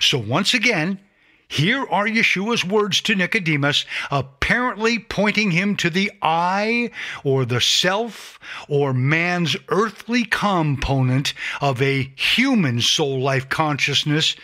So, 0.00 0.18
once 0.18 0.54
again, 0.54 1.00
here 1.54 1.86
are 1.88 2.06
Yeshua's 2.06 2.64
words 2.64 3.00
to 3.02 3.14
Nicodemus, 3.14 3.84
apparently 4.10 4.98
pointing 4.98 5.52
him 5.52 5.76
to 5.76 5.88
the 5.88 6.10
I 6.20 6.90
or 7.22 7.44
the 7.44 7.60
self 7.60 8.40
or 8.68 8.92
man's 8.92 9.56
earthly 9.68 10.24
component 10.24 11.32
of 11.60 11.80
a 11.80 12.10
human 12.16 12.80
soul 12.80 13.20
life 13.20 13.48
consciousness 13.48 14.34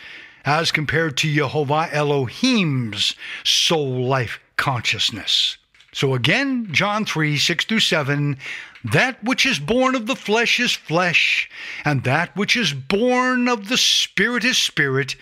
as 0.45 0.71
compared 0.71 1.17
to 1.17 1.33
Jehovah 1.33 1.89
Elohim's 1.91 3.15
soul 3.43 4.05
life 4.05 4.39
consciousness. 4.55 5.57
So 5.93 6.13
again, 6.13 6.69
John 6.71 7.03
3 7.03 7.37
6 7.37 7.65
through 7.65 7.81
7 7.81 8.37
that 8.83 9.23
which 9.23 9.45
is 9.45 9.59
born 9.59 9.95
of 9.95 10.07
the 10.07 10.15
flesh 10.15 10.59
is 10.59 10.73
flesh, 10.73 11.49
and 11.85 12.03
that 12.03 12.35
which 12.35 12.55
is 12.55 12.73
born 12.73 13.47
of 13.47 13.67
the 13.67 13.77
Spirit 13.77 14.43
is 14.43 14.57
spirit. 14.57 15.15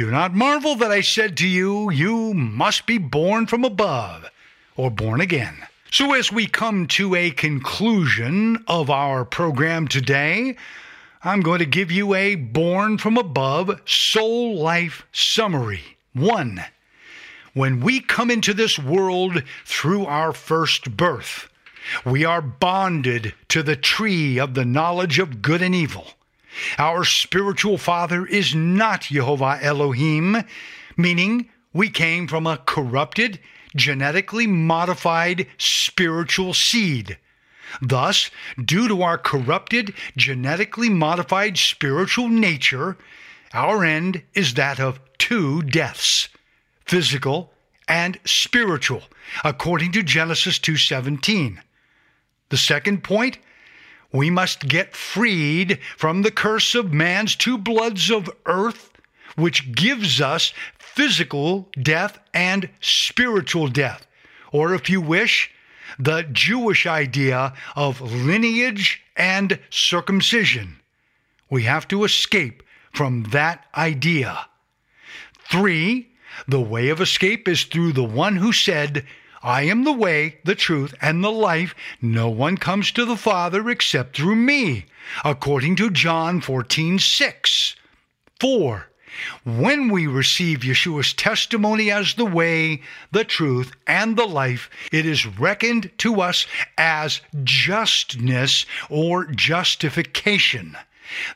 Do 0.00 0.10
not 0.10 0.32
marvel 0.32 0.76
that 0.76 0.90
I 0.90 1.02
said 1.02 1.36
to 1.36 1.46
you, 1.46 1.90
You 1.90 2.32
must 2.32 2.86
be 2.86 2.96
born 2.96 3.46
from 3.46 3.66
above, 3.66 4.30
or 4.74 4.90
born 4.90 5.20
again. 5.20 5.54
So, 5.90 6.14
as 6.14 6.32
we 6.32 6.46
come 6.46 6.86
to 6.86 7.14
a 7.14 7.30
conclusion 7.32 8.64
of 8.66 8.88
our 8.88 9.26
program 9.26 9.86
today, 9.86 10.56
I'm 11.22 11.42
going 11.42 11.58
to 11.58 11.66
give 11.66 11.92
you 11.92 12.14
a 12.14 12.36
born 12.36 12.96
from 12.96 13.18
above 13.18 13.78
soul 13.84 14.56
life 14.56 15.04
summary. 15.12 15.98
One, 16.14 16.64
when 17.52 17.80
we 17.80 18.00
come 18.00 18.30
into 18.30 18.54
this 18.54 18.78
world 18.78 19.42
through 19.66 20.06
our 20.06 20.32
first 20.32 20.96
birth, 20.96 21.50
we 22.06 22.24
are 22.24 22.40
bonded 22.40 23.34
to 23.48 23.62
the 23.62 23.76
tree 23.76 24.40
of 24.40 24.54
the 24.54 24.64
knowledge 24.64 25.18
of 25.18 25.42
good 25.42 25.60
and 25.60 25.74
evil. 25.74 26.14
Our 26.78 27.04
spiritual 27.04 27.78
father 27.78 28.26
is 28.26 28.54
not 28.54 29.02
Jehovah 29.02 29.58
Elohim, 29.62 30.44
meaning 30.96 31.50
we 31.72 31.88
came 31.88 32.26
from 32.26 32.46
a 32.46 32.58
corrupted, 32.58 33.40
genetically 33.76 34.46
modified 34.46 35.46
spiritual 35.58 36.54
seed. 36.54 37.18
Thus, 37.80 38.30
due 38.62 38.88
to 38.88 39.02
our 39.02 39.18
corrupted, 39.18 39.94
genetically 40.16 40.88
modified 40.88 41.56
spiritual 41.56 42.28
nature, 42.28 42.98
our 43.52 43.84
end 43.84 44.22
is 44.34 44.54
that 44.54 44.80
of 44.80 45.00
two 45.18 45.62
deaths 45.62 46.28
physical 46.86 47.52
and 47.86 48.18
spiritual 48.24 49.02
according 49.44 49.92
to 49.92 50.02
Genesis 50.02 50.58
2:17 50.58 51.60
the 52.48 52.56
second 52.56 53.04
point 53.04 53.38
we 54.12 54.30
must 54.30 54.68
get 54.68 54.96
freed 54.96 55.78
from 55.96 56.22
the 56.22 56.30
curse 56.30 56.74
of 56.74 56.92
man's 56.92 57.36
two 57.36 57.56
bloods 57.56 58.10
of 58.10 58.30
earth 58.46 58.90
which 59.36 59.72
gives 59.72 60.20
us 60.20 60.52
physical 60.78 61.68
death 61.80 62.18
and 62.34 62.68
spiritual 62.80 63.68
death 63.68 64.06
or 64.52 64.74
if 64.74 64.90
you 64.90 65.00
wish 65.00 65.50
the 65.98 66.22
Jewish 66.32 66.86
idea 66.86 67.52
of 67.76 68.00
lineage 68.00 69.02
and 69.16 69.58
circumcision. 69.70 70.80
We 71.48 71.64
have 71.64 71.88
to 71.88 72.04
escape 72.04 72.62
from 72.92 73.24
that 73.30 73.66
idea. 73.74 74.46
Three, 75.50 76.10
the 76.46 76.60
way 76.60 76.88
of 76.88 77.00
escape 77.00 77.48
is 77.48 77.64
through 77.64 77.92
the 77.92 78.04
one 78.04 78.36
who 78.36 78.52
said, 78.52 79.04
I 79.42 79.62
am 79.62 79.84
the 79.84 79.92
way, 79.92 80.38
the 80.44 80.54
truth, 80.54 80.94
and 81.00 81.24
the 81.24 81.32
life. 81.32 81.74
No 82.02 82.28
one 82.28 82.58
comes 82.58 82.92
to 82.92 83.06
the 83.06 83.16
Father 83.16 83.70
except 83.70 84.16
through 84.16 84.36
me, 84.36 84.84
according 85.24 85.76
to 85.76 85.90
John 85.90 86.42
14 86.42 86.98
6. 86.98 87.76
4. 88.38 88.86
When 89.44 89.88
we 89.88 90.06
receive 90.06 90.60
Yeshua's 90.60 91.14
testimony 91.14 91.90
as 91.90 92.14
the 92.14 92.26
way, 92.26 92.82
the 93.12 93.24
truth, 93.24 93.72
and 93.86 94.16
the 94.16 94.26
life, 94.26 94.70
it 94.92 95.06
is 95.06 95.26
reckoned 95.26 95.90
to 95.98 96.20
us 96.20 96.46
as 96.76 97.20
justness 97.42 98.66
or 98.88 99.24
justification. 99.24 100.76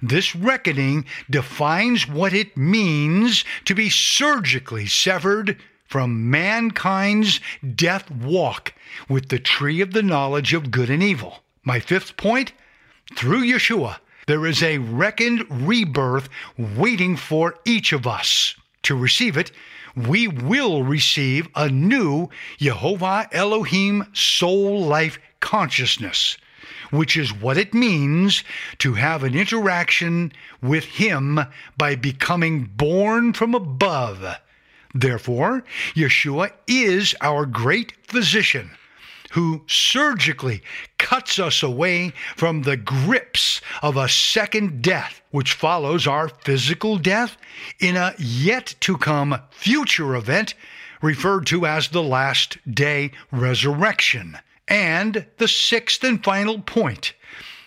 This 0.00 0.36
reckoning 0.36 1.04
defines 1.28 2.06
what 2.06 2.32
it 2.32 2.56
means 2.56 3.44
to 3.64 3.74
be 3.74 3.90
surgically 3.90 4.86
severed 4.86 5.58
from 5.94 6.28
mankind's 6.28 7.38
death 7.76 8.10
walk 8.10 8.74
with 9.08 9.28
the 9.28 9.38
tree 9.38 9.80
of 9.80 9.92
the 9.92 10.02
knowledge 10.02 10.52
of 10.52 10.72
good 10.72 10.90
and 10.90 11.04
evil. 11.04 11.44
my 11.62 11.78
fifth 11.78 12.16
point, 12.16 12.52
through 13.14 13.44
Yeshua, 13.44 13.98
there 14.26 14.44
is 14.44 14.60
a 14.60 14.78
reckoned 14.78 15.46
rebirth 15.48 16.28
waiting 16.58 17.14
for 17.14 17.54
each 17.64 17.92
of 17.92 18.08
us. 18.08 18.56
To 18.82 18.96
receive 18.96 19.36
it, 19.36 19.52
we 19.94 20.26
will 20.26 20.82
receive 20.82 21.46
a 21.54 21.68
new 21.68 22.28
Jehovah 22.58 23.28
Elohim 23.30 24.04
soul 24.14 24.84
life 24.84 25.20
consciousness, 25.38 26.36
which 26.90 27.16
is 27.16 27.32
what 27.32 27.56
it 27.56 27.72
means 27.72 28.42
to 28.78 28.94
have 28.94 29.22
an 29.22 29.36
interaction 29.36 30.32
with 30.60 30.86
Him 30.86 31.38
by 31.78 31.94
becoming 31.94 32.64
born 32.64 33.32
from 33.32 33.54
above. 33.54 34.40
Therefore, 34.94 35.64
Yeshua 35.94 36.52
is 36.68 37.14
our 37.20 37.46
great 37.46 37.94
physician 38.06 38.70
who 39.32 39.64
surgically 39.66 40.62
cuts 40.96 41.40
us 41.40 41.60
away 41.60 42.12
from 42.36 42.62
the 42.62 42.76
grips 42.76 43.60
of 43.82 43.96
a 43.96 44.08
second 44.08 44.80
death, 44.80 45.20
which 45.32 45.54
follows 45.54 46.06
our 46.06 46.28
physical 46.28 46.98
death 46.98 47.36
in 47.80 47.96
a 47.96 48.14
yet 48.16 48.76
to 48.78 48.96
come 48.96 49.36
future 49.50 50.14
event 50.14 50.54
referred 51.02 51.46
to 51.46 51.66
as 51.66 51.88
the 51.88 52.02
last 52.02 52.58
day 52.72 53.10
resurrection. 53.32 54.38
And 54.68 55.26
the 55.38 55.48
sixth 55.48 56.04
and 56.04 56.22
final 56.22 56.60
point 56.60 57.12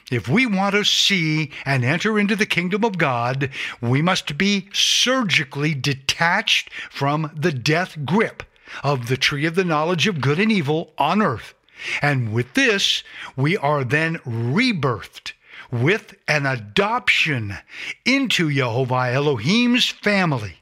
if 0.10 0.30
we 0.30 0.46
want 0.46 0.74
to 0.74 0.86
see 0.86 1.52
and 1.66 1.84
enter 1.84 2.18
into 2.18 2.36
the 2.36 2.46
kingdom 2.46 2.86
of 2.86 2.98
God, 2.98 3.50
we 3.82 4.02
must 4.02 4.38
be 4.38 4.70
surgically 4.72 5.74
detached 5.74 6.72
from 6.90 7.32
the 7.36 7.52
death 7.52 7.98
grip 8.06 8.44
of 8.84 9.08
the 9.08 9.18
tree 9.18 9.46
of 9.46 9.56
the 9.56 9.66
knowledge 9.66 10.08
of 10.08 10.22
good 10.22 10.40
and 10.40 10.52
evil 10.52 10.94
on 10.98 11.22
earth. 11.22 11.54
And 12.02 12.34
with 12.34 12.54
this, 12.54 13.04
we 13.36 13.58
are 13.58 13.84
then 13.84 14.18
rebirthed 14.26 15.34
with 15.72 16.16
an 16.28 16.46
adoption 16.46 17.58
into 18.06 18.52
Jehovah 18.52 19.12
Elohim's 19.12 19.90
family 19.90 20.56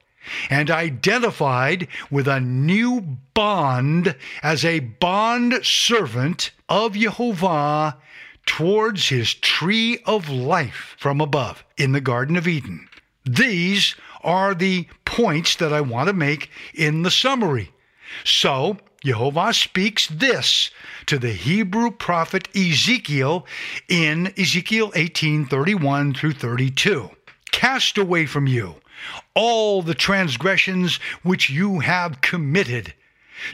and 0.50 0.72
identified 0.72 1.88
with 2.10 2.28
a 2.28 2.39
new 2.39 3.02
bond 3.36 4.16
as 4.41 4.66
a 4.66 4.80
bond 4.80 5.64
servant 5.64 6.52
of 6.68 6.93
Jehovah 6.93 7.98
towards 8.46 9.10
his 9.10 9.34
tree 9.34 10.00
of 10.06 10.30
life 10.30 10.96
from 10.98 11.22
above 11.22 11.64
in 11.78 11.91
the 11.91 12.02
Garden 12.02 12.36
of 12.36 12.48
Eden. 12.48 12.88
These 13.26 13.96
are 14.24 14.54
the 14.54 14.88
points 15.06 15.56
that 15.56 15.74
I 15.74 15.82
want 15.82 16.08
to 16.08 16.14
make 16.14 16.50
in 16.74 17.04
the 17.04 17.12
summary. 17.12 17.72
So, 18.24 18.78
Jehovah 19.04 19.54
speaks 19.54 20.08
this 20.08 20.72
to 21.06 21.20
the 21.20 21.32
Hebrew 21.32 21.91
prophet 21.91 22.48
Ezekiel 22.56 23.46
in 23.88 24.34
Ezekiel 24.38 24.91
18 24.96 25.46
31 25.46 26.14
through 26.14 26.34
32. 26.34 27.12
Cast 27.52 27.98
away 27.98 28.26
from 28.26 28.48
you 28.48 28.76
all 29.34 29.82
the 29.82 29.93
transgressions 29.93 30.96
which 31.24 31.50
you 31.50 31.80
have 31.80 32.22
committed 32.22 32.93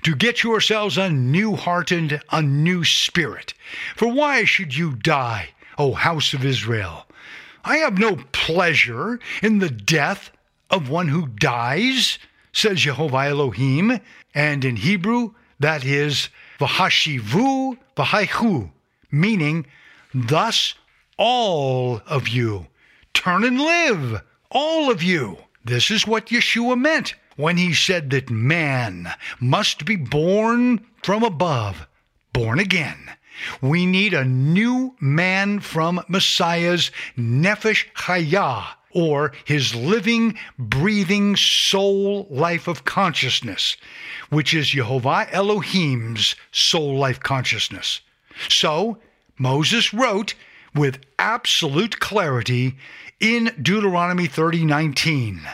to 0.04 0.16
get 0.16 0.44
yourselves 0.44 0.98
a 0.98 1.10
new 1.10 1.56
heart 1.56 1.92
and 1.92 2.22
a 2.32 2.42
new 2.42 2.84
spirit. 2.84 3.54
For 3.96 4.08
why 4.08 4.44
should 4.44 4.76
you 4.76 4.96
die, 4.96 5.50
O 5.78 5.94
house 5.94 6.34
of 6.34 6.46
Israel? 6.46 7.06
I 7.64 7.78
have 7.78 7.98
no 7.98 8.18
pleasure 8.32 9.20
in 9.42 9.60
the 9.60 9.70
death 9.70 10.32
of 10.70 10.90
one 10.90 11.10
who 11.10 11.28
dies, 11.28 12.18
says 12.54 12.80
Jehovah 12.80 13.26
Elohim, 13.30 14.00
and 14.34 14.66
in 14.66 14.78
Hebrew 14.78 15.34
that 15.60 15.86
is 15.86 16.30
Vahashivu 16.60 17.78
v'haichu, 17.96 18.72
meaning, 19.12 19.66
thus 20.14 20.74
all 21.18 22.02
of 22.08 22.28
you 22.28 22.68
turn 23.14 23.44
and 23.44 23.60
live, 23.60 24.22
all 24.50 24.90
of 24.90 25.04
you. 25.04 25.38
This 25.64 25.92
is 25.92 26.08
what 26.08 26.28
Yeshua 26.28 26.80
meant 26.80 27.14
when 27.36 27.58
he 27.58 27.74
said 27.74 28.10
that 28.10 28.30
man 28.30 29.14
must 29.40 29.86
be 29.86 29.96
born 29.96 30.86
from 31.04 31.24
above, 31.24 31.88
born 32.34 32.60
again. 32.60 33.12
We 33.62 33.86
need 33.86 34.14
a 34.14 34.26
new 34.26 34.96
man 35.00 35.62
from 35.62 36.04
Messiah's 36.08 36.92
Nefesh 37.18 37.86
Chayah, 37.94 38.66
or 38.94 39.32
his 39.46 39.74
living, 39.74 40.38
breathing 40.60 41.36
soul 41.36 42.28
life 42.30 42.68
of 42.68 42.84
consciousness, 42.86 43.78
which 44.30 44.54
is 44.54 44.70
Jehovah 44.70 45.28
Elohim's 45.32 46.36
soul 46.52 46.98
life 46.98 47.20
consciousness. 47.20 48.02
So, 48.50 49.00
Moses 49.38 49.94
wrote 49.94 50.34
with 50.76 51.00
absolute 51.18 52.00
clarity 52.00 52.78
in 53.20 53.56
Deuteronomy 53.62 54.28
30:19. 54.28 55.48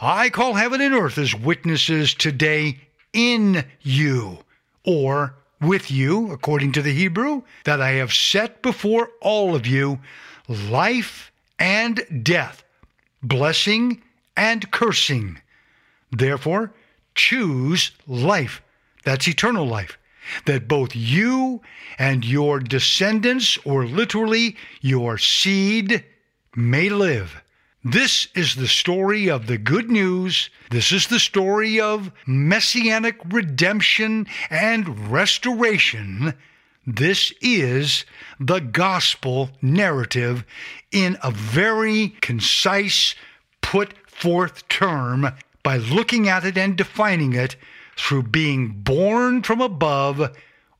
I 0.00 0.30
call 0.30 0.54
heaven 0.54 0.80
and 0.80 0.94
earth 0.94 1.18
as 1.18 1.34
witnesses 1.34 2.14
today 2.14 2.78
in 3.12 3.64
you, 3.80 4.38
or 4.84 5.34
with 5.60 5.90
you, 5.90 6.30
according 6.30 6.70
to 6.72 6.82
the 6.82 6.92
Hebrew, 6.92 7.42
that 7.64 7.80
I 7.80 7.92
have 7.92 8.12
set 8.12 8.62
before 8.62 9.10
all 9.20 9.56
of 9.56 9.66
you 9.66 9.98
life 10.46 11.32
and 11.58 12.00
death, 12.22 12.62
blessing 13.24 14.02
and 14.36 14.70
cursing. 14.70 15.40
Therefore, 16.12 16.72
choose 17.16 17.90
life. 18.06 18.62
That's 19.04 19.26
eternal 19.26 19.66
life. 19.66 19.98
That 20.44 20.68
both 20.68 20.94
you 20.94 21.60
and 21.98 22.24
your 22.24 22.60
descendants, 22.60 23.58
or 23.64 23.84
literally 23.84 24.56
your 24.80 25.18
seed, 25.18 26.04
may 26.54 26.88
live. 26.88 27.42
This 27.84 28.26
is 28.34 28.56
the 28.56 28.66
story 28.66 29.30
of 29.30 29.46
the 29.46 29.56
good 29.56 29.88
news. 29.88 30.50
This 30.70 30.90
is 30.90 31.06
the 31.06 31.20
story 31.20 31.78
of 31.78 32.10
messianic 32.26 33.16
redemption 33.30 34.26
and 34.50 35.10
restoration. 35.12 36.34
This 36.84 37.32
is 37.40 38.04
the 38.40 38.58
gospel 38.58 39.50
narrative 39.62 40.44
in 40.90 41.18
a 41.22 41.30
very 41.30 42.08
concise, 42.20 43.14
put 43.60 43.94
forth 44.08 44.66
term 44.68 45.28
by 45.62 45.76
looking 45.76 46.28
at 46.28 46.44
it 46.44 46.58
and 46.58 46.76
defining 46.76 47.32
it 47.32 47.54
through 47.96 48.24
being 48.24 48.70
born 48.70 49.42
from 49.42 49.60
above 49.60 50.36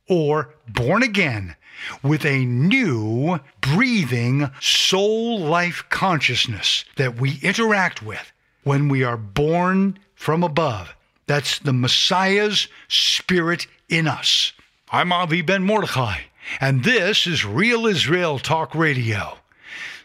or 0.09 0.53
born 0.67 1.03
again 1.03 1.55
with 2.03 2.25
a 2.25 2.43
new, 2.45 3.39
breathing, 3.61 4.49
soul 4.59 5.39
life 5.39 5.85
consciousness 5.89 6.83
that 6.97 7.19
we 7.19 7.39
interact 7.41 8.03
with 8.03 8.31
when 8.63 8.89
we 8.89 9.03
are 9.03 9.17
born 9.17 9.97
from 10.15 10.43
above. 10.43 10.93
That's 11.27 11.59
the 11.59 11.73
Messiah's 11.73 12.67
Spirit 12.87 13.67
in 13.87 14.07
us. 14.07 14.51
I'm 14.91 15.13
Avi 15.13 15.41
Ben 15.41 15.63
Mordechai, 15.63 16.21
and 16.59 16.83
this 16.83 17.27
is 17.27 17.45
Real 17.45 17.85
Israel 17.85 18.39
Talk 18.39 18.73
Radio. 18.73 19.37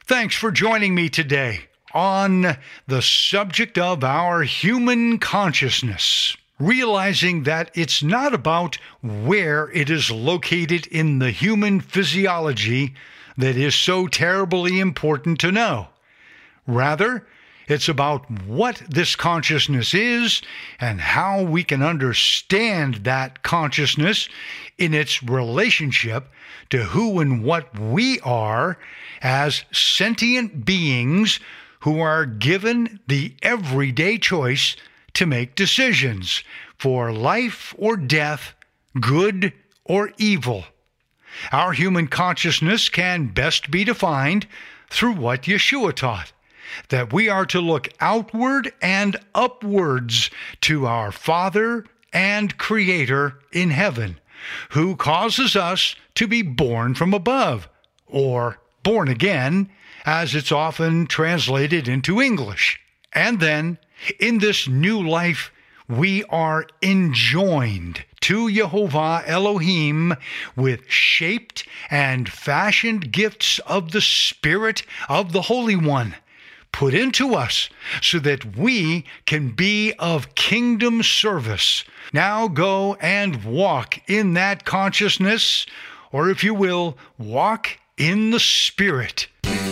Thanks 0.04 0.36
for 0.36 0.52
joining 0.52 0.94
me 0.94 1.08
today 1.08 1.60
on 1.94 2.58
the 2.86 3.00
subject 3.00 3.78
of 3.78 4.04
our 4.04 4.42
human 4.42 5.18
consciousness 5.18 6.36
realizing 6.58 7.42
that 7.42 7.70
it's 7.74 8.02
not 8.02 8.32
about 8.32 8.78
where 9.02 9.70
it 9.72 9.90
is 9.90 10.10
located 10.10 10.86
in 10.88 11.18
the 11.18 11.30
human 11.30 11.80
physiology 11.80 12.94
that 13.36 13.56
is 13.56 13.74
so 13.74 14.06
terribly 14.06 14.78
important 14.78 15.40
to 15.40 15.50
know. 15.50 15.88
Rather, 16.66 17.26
it's 17.66 17.88
about 17.88 18.30
what 18.42 18.82
this 18.88 19.16
consciousness 19.16 19.94
is 19.94 20.42
and 20.78 21.00
how 21.00 21.42
we 21.42 21.64
can 21.64 21.82
understand 21.82 22.96
that 22.96 23.42
consciousness 23.42 24.28
in 24.76 24.92
its 24.92 25.22
relationship 25.22 26.28
to 26.70 26.84
who 26.84 27.20
and 27.20 27.42
what 27.42 27.78
we 27.78 28.20
are 28.20 28.78
as 29.22 29.64
sentient 29.72 30.64
beings 30.64 31.40
who 31.80 32.00
are 32.00 32.26
given 32.26 33.00
the 33.06 33.34
everyday 33.42 34.18
choice 34.18 34.76
to 35.14 35.26
make 35.26 35.54
decisions 35.54 36.42
for 36.78 37.12
life 37.12 37.74
or 37.78 37.96
death, 37.96 38.54
good 39.00 39.52
or 39.84 40.12
evil. 40.18 40.64
Our 41.52 41.72
human 41.72 42.08
consciousness 42.08 42.88
can 42.88 43.28
best 43.28 43.70
be 43.70 43.84
defined 43.84 44.46
through 44.90 45.14
what 45.14 45.42
Yeshua 45.42 45.94
taught 45.94 46.32
that 46.88 47.12
we 47.12 47.28
are 47.28 47.46
to 47.46 47.60
look 47.60 47.88
outward 48.00 48.72
and 48.82 49.16
upwards 49.34 50.30
to 50.62 50.86
our 50.86 51.12
Father 51.12 51.84
and 52.12 52.56
Creator 52.58 53.38
in 53.52 53.70
heaven, 53.70 54.18
who 54.70 54.96
causes 54.96 55.56
us 55.56 55.94
to 56.14 56.26
be 56.26 56.42
born 56.42 56.94
from 56.94 57.14
above, 57.14 57.68
or 58.06 58.58
born 58.82 59.08
again, 59.08 59.68
as 60.04 60.34
it's 60.34 60.52
often 60.52 61.06
translated 61.06 61.88
into 61.88 62.20
English. 62.20 62.80
And 63.12 63.40
then 63.40 63.78
in 64.18 64.38
this 64.38 64.68
new 64.68 65.06
life, 65.06 65.50
we 65.88 66.24
are 66.24 66.66
enjoined 66.82 68.04
to 68.22 68.50
Jehovah 68.50 69.22
Elohim 69.26 70.14
with 70.56 70.88
shaped 70.88 71.66
and 71.90 72.28
fashioned 72.28 73.12
gifts 73.12 73.58
of 73.66 73.92
the 73.92 74.00
Spirit 74.00 74.82
of 75.08 75.32
the 75.32 75.42
Holy 75.42 75.76
One 75.76 76.14
put 76.74 76.92
into 76.92 77.34
us 77.34 77.68
so 78.02 78.18
that 78.18 78.56
we 78.56 79.04
can 79.26 79.50
be 79.50 79.92
of 79.98 80.34
kingdom 80.34 81.02
service. 81.02 81.84
Now 82.12 82.48
go 82.48 82.94
and 82.94 83.44
walk 83.44 84.00
in 84.08 84.34
that 84.34 84.64
consciousness, 84.64 85.66
or 86.10 86.30
if 86.30 86.42
you 86.42 86.52
will, 86.52 86.98
walk 87.16 87.78
in 87.96 88.32
the 88.32 88.40
Spirit. 88.40 89.28